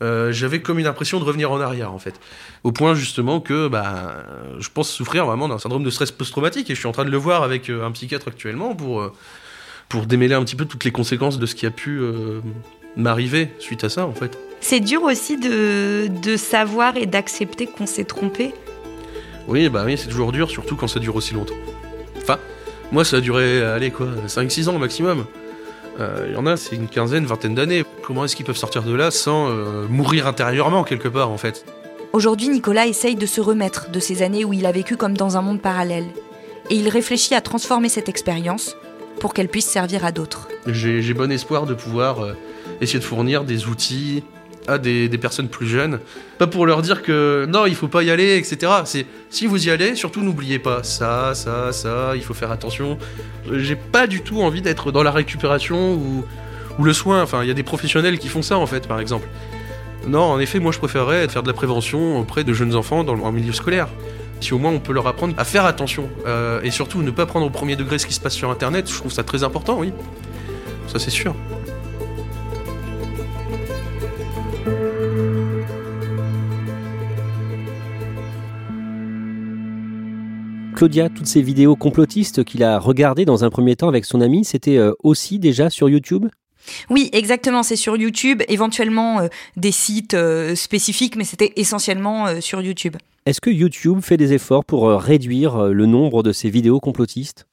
j'avais 0.00 0.60
comme 0.60 0.80
une 0.80 0.88
impression 0.88 1.20
de 1.20 1.24
revenir 1.24 1.52
en 1.52 1.60
arrière 1.60 1.92
en 1.92 1.98
fait. 1.98 2.14
Au 2.64 2.72
point 2.72 2.94
justement 2.94 3.40
que 3.40 3.68
bah, 3.68 4.24
je 4.58 4.68
pense 4.68 4.90
souffrir 4.90 5.26
vraiment 5.26 5.48
d'un 5.48 5.58
syndrome 5.58 5.84
de 5.84 5.90
stress 5.90 6.10
post-traumatique, 6.10 6.70
et 6.70 6.74
je 6.74 6.78
suis 6.78 6.88
en 6.88 6.92
train 6.92 7.04
de 7.04 7.10
le 7.10 7.16
voir 7.16 7.44
avec 7.44 7.70
un 7.70 7.90
psychiatre 7.92 8.26
actuellement 8.28 8.74
pour, 8.74 9.12
pour 9.92 10.06
démêler 10.06 10.34
un 10.34 10.42
petit 10.42 10.56
peu 10.56 10.64
toutes 10.64 10.84
les 10.84 10.90
conséquences 10.90 11.38
de 11.38 11.44
ce 11.44 11.54
qui 11.54 11.66
a 11.66 11.70
pu 11.70 12.00
m'arriver 12.96 13.50
suite 13.58 13.84
à 13.84 13.90
ça 13.90 14.06
en 14.06 14.14
fait. 14.14 14.38
C'est 14.60 14.80
dur 14.80 15.02
aussi 15.02 15.36
de, 15.36 16.08
de 16.08 16.36
savoir 16.38 16.96
et 16.96 17.04
d'accepter 17.04 17.66
qu'on 17.66 17.84
s'est 17.84 18.04
trompé. 18.04 18.54
Oui, 19.48 19.68
bah 19.68 19.82
oui, 19.84 19.98
c'est 19.98 20.08
toujours 20.08 20.32
dur, 20.32 20.50
surtout 20.50 20.76
quand 20.76 20.88
ça 20.88 20.98
dure 20.98 21.14
aussi 21.14 21.34
longtemps. 21.34 21.56
Enfin, 22.16 22.38
moi 22.90 23.04
ça 23.04 23.18
a 23.18 23.20
duré, 23.20 23.62
allez 23.62 23.90
quoi, 23.90 24.08
5-6 24.26 24.70
ans 24.70 24.78
maximum. 24.78 25.26
Il 25.98 26.02
euh, 26.02 26.32
y 26.32 26.36
en 26.36 26.46
a, 26.46 26.56
c'est 26.56 26.74
une 26.74 26.88
quinzaine, 26.88 27.26
vingtaine 27.26 27.54
d'années. 27.54 27.84
Comment 28.02 28.24
est-ce 28.24 28.34
qu'ils 28.34 28.46
peuvent 28.46 28.56
sortir 28.56 28.82
de 28.82 28.94
là 28.94 29.10
sans 29.10 29.50
euh, 29.50 29.86
mourir 29.90 30.26
intérieurement 30.26 30.84
quelque 30.84 31.08
part 31.08 31.30
en 31.30 31.36
fait? 31.36 31.66
Aujourd'hui, 32.14 32.48
Nicolas 32.48 32.86
essaye 32.86 33.14
de 33.14 33.26
se 33.26 33.42
remettre 33.42 33.90
de 33.90 34.00
ces 34.00 34.22
années 34.22 34.46
où 34.46 34.54
il 34.54 34.64
a 34.64 34.72
vécu 34.72 34.96
comme 34.96 35.16
dans 35.16 35.36
un 35.36 35.42
monde 35.42 35.60
parallèle. 35.60 36.06
Et 36.70 36.76
il 36.76 36.88
réfléchit 36.88 37.34
à 37.34 37.42
transformer 37.42 37.90
cette 37.90 38.08
expérience 38.08 38.74
pour 39.22 39.34
qu'elle 39.34 39.46
puisse 39.46 39.66
servir 39.66 40.04
à 40.04 40.10
d'autres. 40.10 40.48
J'ai 40.66 41.14
bon 41.14 41.30
espoir 41.30 41.64
de 41.64 41.74
pouvoir 41.74 42.24
euh, 42.24 42.32
essayer 42.80 42.98
de 42.98 43.04
fournir 43.04 43.44
des 43.44 43.68
outils, 43.68 44.24
à 44.66 44.78
des, 44.78 45.08
personnes 45.10 45.46
plus 45.46 45.68
jeunes. 45.68 46.00
Pas 46.38 46.48
pour 46.48 46.66
leur 46.66 46.82
dire 46.82 47.02
que 47.02 47.46
non, 47.48 47.66
il 47.66 47.76
faut 47.76 47.86
pas 47.86 48.02
y 48.02 48.10
aller, 48.10 48.36
etc. 48.36 48.72
C'est 48.84 49.06
si 49.30 49.46
vous 49.46 49.68
y 49.68 49.70
allez, 49.70 49.94
surtout 49.94 50.22
n'oubliez 50.22 50.58
pas 50.58 50.82
ça, 50.82 51.34
ça, 51.36 51.70
ça, 51.70 52.14
il 52.16 52.22
faut 52.22 52.34
faire 52.34 52.50
attention. 52.50 52.98
J'ai 53.52 53.76
pas 53.76 54.08
du 54.08 54.22
tout 54.22 54.42
envie 54.42 54.60
d'être 54.60 54.90
dans 54.90 55.04
la 55.04 55.12
récupération 55.12 55.94
ou, 55.94 56.24
le 56.82 56.92
soin. 56.92 57.22
Enfin, 57.22 57.44
il 57.44 57.48
y 57.48 57.52
a 57.52 57.54
des 57.54 57.62
professionnels 57.62 58.18
qui 58.18 58.26
font 58.26 58.42
ça 58.42 58.58
en 58.58 58.66
fait, 58.66 58.88
par 58.88 58.98
exemple. 58.98 59.28
Non, 60.08 60.22
en 60.22 60.40
effet, 60.40 60.58
moi 60.58 60.72
je 60.72 60.78
préférerais 60.78 61.28
faire 61.28 61.44
de 61.44 61.48
la 61.48 61.54
prévention 61.54 62.18
auprès 62.18 62.42
de 62.42 62.52
jeunes 62.52 62.74
enfants 62.74 63.04
dans 63.04 63.14
le 63.14 63.30
milieu 63.30 63.52
scolaire. 63.52 63.86
Si 64.42 64.52
au 64.52 64.58
moins 64.58 64.72
on 64.72 64.80
peut 64.80 64.92
leur 64.92 65.06
apprendre 65.06 65.34
à 65.38 65.44
faire 65.44 65.64
attention 65.64 66.08
euh, 66.26 66.60
et 66.62 66.70
surtout 66.70 67.02
ne 67.02 67.10
pas 67.10 67.26
prendre 67.26 67.46
au 67.46 67.50
premier 67.50 67.76
degré 67.76 67.98
ce 67.98 68.06
qui 68.06 68.14
se 68.14 68.20
passe 68.20 68.34
sur 68.34 68.50
Internet, 68.50 68.90
je 68.90 68.96
trouve 68.96 69.12
ça 69.12 69.22
très 69.22 69.44
important, 69.44 69.78
oui. 69.78 69.92
Ça 70.88 70.98
c'est 70.98 71.10
sûr. 71.10 71.34
Claudia, 80.82 81.08
toutes 81.08 81.28
ces 81.28 81.42
vidéos 81.42 81.76
complotistes 81.76 82.42
qu'il 82.42 82.64
a 82.64 82.76
regardées 82.80 83.24
dans 83.24 83.44
un 83.44 83.50
premier 83.50 83.76
temps 83.76 83.86
avec 83.86 84.04
son 84.04 84.20
ami, 84.20 84.44
c'était 84.44 84.78
euh, 84.78 84.94
aussi 85.04 85.38
déjà 85.38 85.70
sur 85.70 85.88
YouTube? 85.88 86.26
Oui, 86.90 87.08
exactement, 87.12 87.62
c'est 87.62 87.76
sur 87.76 87.96
YouTube, 87.96 88.42
éventuellement 88.48 89.20
euh, 89.20 89.28
des 89.56 89.70
sites 89.70 90.14
euh, 90.14 90.56
spécifiques, 90.56 91.14
mais 91.14 91.22
c'était 91.22 91.52
essentiellement 91.54 92.40
sur 92.40 92.60
YouTube. 92.60 92.96
Est-ce 93.24 93.40
que 93.40 93.50
YouTube 93.50 94.00
fait 94.00 94.16
des 94.16 94.32
efforts 94.32 94.64
pour 94.64 94.90
réduire 94.90 95.66
le 95.68 95.86
nombre 95.86 96.24
de 96.24 96.32
ces 96.32 96.50
vidéos 96.50 96.80
complotistes? 96.80 97.46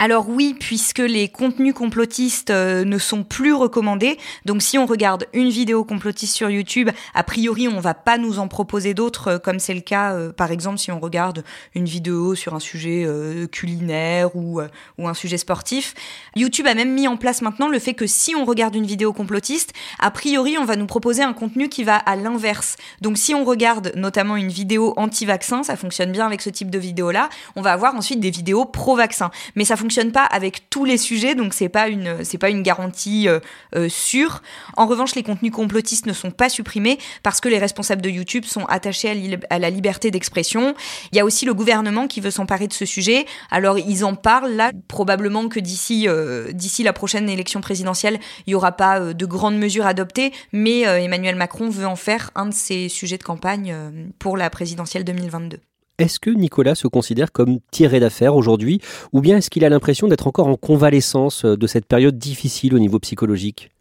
Alors 0.00 0.28
oui, 0.28 0.54
puisque 0.58 1.00
les 1.00 1.28
contenus 1.28 1.74
complotistes 1.74 2.50
euh, 2.50 2.84
ne 2.84 2.98
sont 2.98 3.24
plus 3.24 3.52
recommandés. 3.52 4.16
Donc 4.44 4.62
si 4.62 4.78
on 4.78 4.86
regarde 4.86 5.26
une 5.32 5.50
vidéo 5.50 5.84
complotiste 5.84 6.36
sur 6.36 6.48
YouTube, 6.48 6.90
a 7.14 7.24
priori 7.24 7.66
on 7.66 7.80
va 7.80 7.94
pas 7.94 8.16
nous 8.16 8.38
en 8.38 8.46
proposer 8.46 8.94
d'autres, 8.94 9.28
euh, 9.28 9.38
comme 9.38 9.58
c'est 9.58 9.74
le 9.74 9.80
cas 9.80 10.12
euh, 10.12 10.32
par 10.32 10.52
exemple 10.52 10.78
si 10.78 10.92
on 10.92 11.00
regarde 11.00 11.42
une 11.74 11.86
vidéo 11.86 12.36
sur 12.36 12.54
un 12.54 12.60
sujet 12.60 13.06
culinaire 13.50 14.36
ou, 14.36 14.60
ou 14.98 15.08
un 15.08 15.14
sujet 15.14 15.36
sportif. 15.36 15.94
YouTube 16.36 16.66
a 16.66 16.74
même 16.74 16.92
mis 16.92 17.08
en 17.08 17.16
place 17.16 17.42
maintenant 17.42 17.68
le 17.68 17.78
fait 17.78 17.94
que 17.94 18.06
si 18.06 18.36
on 18.36 18.44
regarde 18.44 18.76
une 18.76 18.86
vidéo 18.86 19.12
complotiste, 19.12 19.72
a 19.98 20.10
priori 20.10 20.56
on 20.58 20.64
va 20.64 20.76
nous 20.76 20.86
proposer 20.86 21.22
un 21.22 21.32
contenu 21.32 21.68
qui 21.68 21.82
va 21.82 21.96
à 21.96 22.14
l'inverse. 22.16 22.76
Donc 23.00 23.18
si 23.18 23.34
on 23.34 23.44
regarde 23.44 23.92
notamment 23.96 24.36
une 24.36 24.48
vidéo 24.48 24.94
anti-vaccin, 24.96 25.62
ça 25.62 25.76
fonctionne 25.76 26.12
bien 26.12 26.26
avec 26.26 26.40
ce 26.40 26.50
type 26.50 26.70
de 26.70 26.78
vidéo-là, 26.78 27.28
on 27.56 27.62
va 27.62 27.72
avoir 27.72 27.94
ensuite 27.96 28.20
des 28.20 28.30
vidéos 28.30 28.64
pro-vaccin 28.64 29.30
mais 29.54 29.64
ça 29.64 29.76
fonctionne 29.76 30.12
pas 30.12 30.24
avec 30.24 30.70
tous 30.70 30.84
les 30.84 30.98
sujets, 30.98 31.34
donc 31.34 31.54
c'est 31.54 31.68
pas 31.68 31.88
une 31.88 32.24
c'est 32.24 32.38
pas 32.38 32.50
une 32.50 32.62
garantie 32.62 33.28
euh, 33.28 33.40
euh, 33.74 33.88
sûre. 33.88 34.42
En 34.76 34.86
revanche, 34.86 35.14
les 35.14 35.22
contenus 35.22 35.52
complotistes 35.52 36.06
ne 36.06 36.12
sont 36.12 36.30
pas 36.30 36.48
supprimés 36.48 36.98
parce 37.22 37.40
que 37.40 37.48
les 37.48 37.58
responsables 37.58 38.02
de 38.02 38.10
YouTube 38.10 38.44
sont 38.44 38.64
attachés 38.66 39.38
à, 39.50 39.58
la 39.58 39.70
liberté 39.70 40.10
d'expression. 40.10 40.74
Il 41.12 41.16
y 41.16 41.20
a 41.20 41.24
aussi 41.24 41.44
le 41.44 41.54
gouvernement 41.54 42.06
qui 42.06 42.20
veut 42.20 42.30
s'emparer 42.30 42.66
de 42.66 42.72
ce 42.72 42.84
sujet. 42.84 43.26
Alors 43.50 43.78
ils 43.78 44.04
en 44.04 44.14
parlent 44.14 44.52
là, 44.52 44.72
probablement 44.88 45.48
que 45.48 45.60
d'ici 45.60 46.06
euh, 46.08 46.52
d'ici 46.52 46.82
la 46.82 46.92
prochaine 46.92 47.28
élection 47.28 47.60
présidentielle, 47.60 48.18
il 48.46 48.52
y 48.52 48.54
aura 48.54 48.72
pas 48.72 49.00
de 49.12 49.26
grandes 49.26 49.58
mesures 49.58 49.86
adoptées, 49.86 50.32
mais 50.52 50.80
Emmanuel 50.80 51.36
Macron 51.36 51.68
veut 51.68 51.86
en 51.86 51.96
faire 51.96 52.30
un 52.34 52.46
de 52.46 52.54
ses 52.54 52.88
sujets 52.88 53.18
de 53.18 53.22
campagne 53.22 53.74
pour 54.18 54.36
la 54.36 54.50
présidentielle 54.50 55.04
2022. 55.04 55.60
Est-ce 55.98 56.20
que 56.20 56.30
Nicolas 56.30 56.76
se 56.76 56.86
considère 56.86 57.32
comme 57.32 57.58
tiré 57.72 57.98
d'affaire 57.98 58.36
aujourd'hui 58.36 58.80
ou 59.12 59.20
bien 59.20 59.38
est-ce 59.38 59.50
qu'il 59.50 59.64
a 59.64 59.68
l'impression 59.68 60.06
d'être 60.06 60.28
encore 60.28 60.46
en 60.46 60.56
convalescence 60.56 61.44
euh, 61.44 61.56
de 61.56 61.66
cette 61.66 61.86
période 61.86 62.16
difficile 62.16 62.76
au 62.76 62.78
niveau 62.78 63.00
psychologique? 63.00 63.72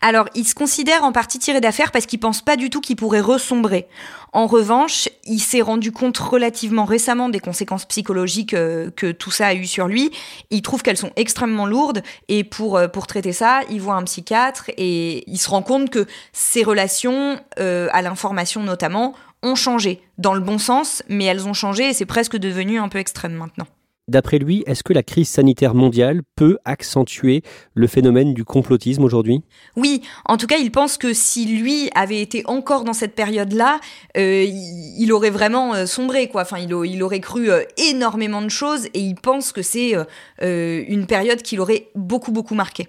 Alors, 0.00 0.28
il 0.34 0.46
se 0.46 0.54
considère 0.54 1.04
en 1.04 1.12
partie 1.12 1.38
tiré 1.38 1.60
d'affaire 1.60 1.92
parce 1.92 2.06
qu'il 2.06 2.20
pense 2.20 2.42
pas 2.42 2.56
du 2.56 2.70
tout 2.70 2.80
qu'il 2.80 2.96
pourrait 2.96 3.20
ressombrer. 3.20 3.86
En 4.32 4.46
revanche, 4.46 5.08
il 5.24 5.38
s'est 5.38 5.60
rendu 5.60 5.92
compte 5.92 6.18
relativement 6.18 6.84
récemment 6.84 7.28
des 7.28 7.40
conséquences 7.40 7.84
psychologiques 7.84 8.54
euh, 8.54 8.90
que 8.90 9.12
tout 9.12 9.30
ça 9.30 9.48
a 9.48 9.54
eu 9.54 9.66
sur 9.66 9.86
lui. 9.86 10.10
Il 10.50 10.62
trouve 10.62 10.82
qu'elles 10.82 10.96
sont 10.96 11.12
extrêmement 11.16 11.66
lourdes 11.66 12.02
et 12.28 12.44
pour 12.44 12.76
euh, 12.76 12.88
pour 12.88 13.06
traiter 13.06 13.32
ça, 13.32 13.60
il 13.70 13.80
voit 13.80 13.94
un 13.94 14.02
psychiatre 14.02 14.70
et 14.76 15.24
il 15.30 15.38
se 15.38 15.48
rend 15.48 15.62
compte 15.62 15.90
que 15.90 16.06
ses 16.32 16.62
relations 16.62 17.38
à 17.56 18.02
l'information 18.02 18.62
notamment 18.62 19.14
ont 19.44 19.54
changé, 19.54 20.02
dans 20.18 20.34
le 20.34 20.40
bon 20.40 20.58
sens, 20.58 21.02
mais 21.08 21.24
elles 21.24 21.46
ont 21.46 21.54
changé 21.54 21.90
et 21.90 21.92
c'est 21.92 22.06
presque 22.06 22.36
devenu 22.36 22.78
un 22.78 22.88
peu 22.88 22.98
extrême 22.98 23.34
maintenant. 23.34 23.66
D'après 24.06 24.38
lui, 24.38 24.62
est-ce 24.66 24.82
que 24.82 24.92
la 24.92 25.02
crise 25.02 25.30
sanitaire 25.30 25.74
mondiale 25.74 26.20
peut 26.36 26.58
accentuer 26.66 27.42
le 27.72 27.86
phénomène 27.86 28.34
du 28.34 28.44
complotisme 28.44 29.02
aujourd'hui? 29.02 29.40
Oui, 29.76 30.02
en 30.26 30.36
tout 30.36 30.46
cas, 30.46 30.58
il 30.58 30.70
pense 30.70 30.98
que 30.98 31.14
si 31.14 31.46
lui 31.46 31.88
avait 31.94 32.20
été 32.20 32.42
encore 32.46 32.84
dans 32.84 32.92
cette 32.92 33.14
période-là, 33.14 33.80
euh, 34.18 34.44
il 34.46 35.10
aurait 35.10 35.30
vraiment 35.30 35.74
euh, 35.74 35.86
sombré. 35.86 36.30
Enfin, 36.34 36.58
il, 36.58 37.02
aurait 37.02 37.20
cru 37.20 37.50
euh, 37.50 37.62
énormément 37.78 38.42
de 38.42 38.50
choses 38.50 38.86
et 38.92 39.00
il 39.00 39.14
pense 39.14 39.52
que 39.52 39.62
c'est 39.62 39.94
une 40.40 41.06
période 41.06 41.40
qu'il 41.40 41.60
aurait 41.60 41.88
beaucoup, 41.94 42.32
beaucoup 42.32 42.54
marquée. 42.54 42.88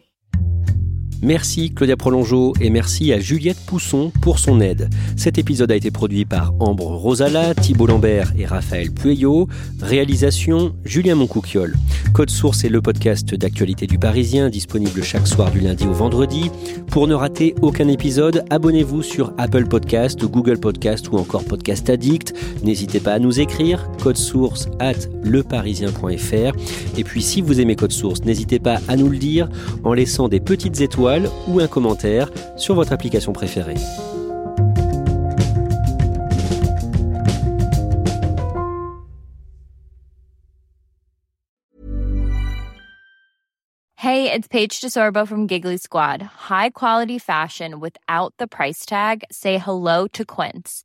Merci 1.26 1.72
Claudia 1.74 1.98
Prolongeau 1.98 2.54
et 2.62 2.70
merci 2.70 3.12
à 3.12 3.18
Juliette 3.20 3.58
Pousson 3.66 4.12
pour 4.22 4.38
son 4.38 4.62
aide. 4.62 4.92
Cet 5.18 5.40
épisode 5.40 5.72
a 5.72 5.76
été 5.76 5.90
produit 5.90 6.24
par 6.24 6.54
Ambre 6.60 6.86
Rosala, 6.86 7.56
Thibault 7.56 7.88
Lambert 7.88 8.32
et 8.38 8.46
Raphaël 8.46 8.92
Pueyo. 8.92 9.48
Réalisation 9.82 10.76
Julien 10.86 11.16
Moncouquiol. 11.16 11.74
Code 12.14 12.30
Source 12.30 12.64
est 12.64 12.70
le 12.70 12.80
podcast 12.80 13.34
d'actualité 13.34 13.88
du 13.88 13.98
Parisien, 13.98 14.50
disponible 14.50 15.02
chaque 15.02 15.26
soir 15.26 15.50
du 15.50 15.62
lundi 15.62 15.88
au 15.88 15.94
vendredi. 15.94 16.52
Pour 16.92 17.08
ne 17.08 17.16
rater 17.16 17.56
aucun 17.64 17.88
épisode, 17.88 18.46
abonnez-vous 18.52 19.02
sur 19.02 19.34
Apple 19.40 19.66
Podcast, 19.66 20.24
Google 20.24 20.60
Podcast 20.60 21.10
ou 21.12 21.18
encore 21.18 21.44
Podcast 21.44 21.90
Addict. 21.90 22.36
N'hésitez 22.64 23.00
pas 23.00 23.14
à 23.14 23.20
nous 23.20 23.40
écrire 23.40 23.90
code 24.00 24.18
source 24.18 24.70
at 24.80 25.10
leparisien.fr. 25.24 26.56
Et 26.98 27.04
puis 27.04 27.22
si 27.24 27.42
vous 27.42 27.60
aimez 27.60 27.76
Code 27.76 27.92
Source, 27.92 28.24
n'hésitez 28.24 28.60
pas 28.60 28.80
à 28.88 28.96
nous 28.96 29.10
le 29.10 29.18
dire 29.18 29.50
en 29.84 29.94
laissant 29.94 30.30
des 30.30 30.40
petites 30.40 30.82
ou 31.48 31.60
un 31.60 31.68
commentaire 31.68 32.30
sur 32.58 32.76
votre 32.76 32.94
application 32.94 33.34
préférée. 33.34 33.76
Hey, 43.98 44.32
it's 44.32 44.48
Paige 44.48 44.82
DeSorbo 44.82 45.28
from 45.28 45.48
Giggly 45.48 45.78
Squad. 45.78 46.22
High 46.22 46.70
quality 46.70 47.18
fashion 47.18 47.80
without 47.80 48.34
the 48.38 48.48
price 48.48 48.86
tag. 48.86 49.24
Say 49.32 49.58
hello 49.58 50.08
to 50.14 50.24
Quince. 50.24 50.85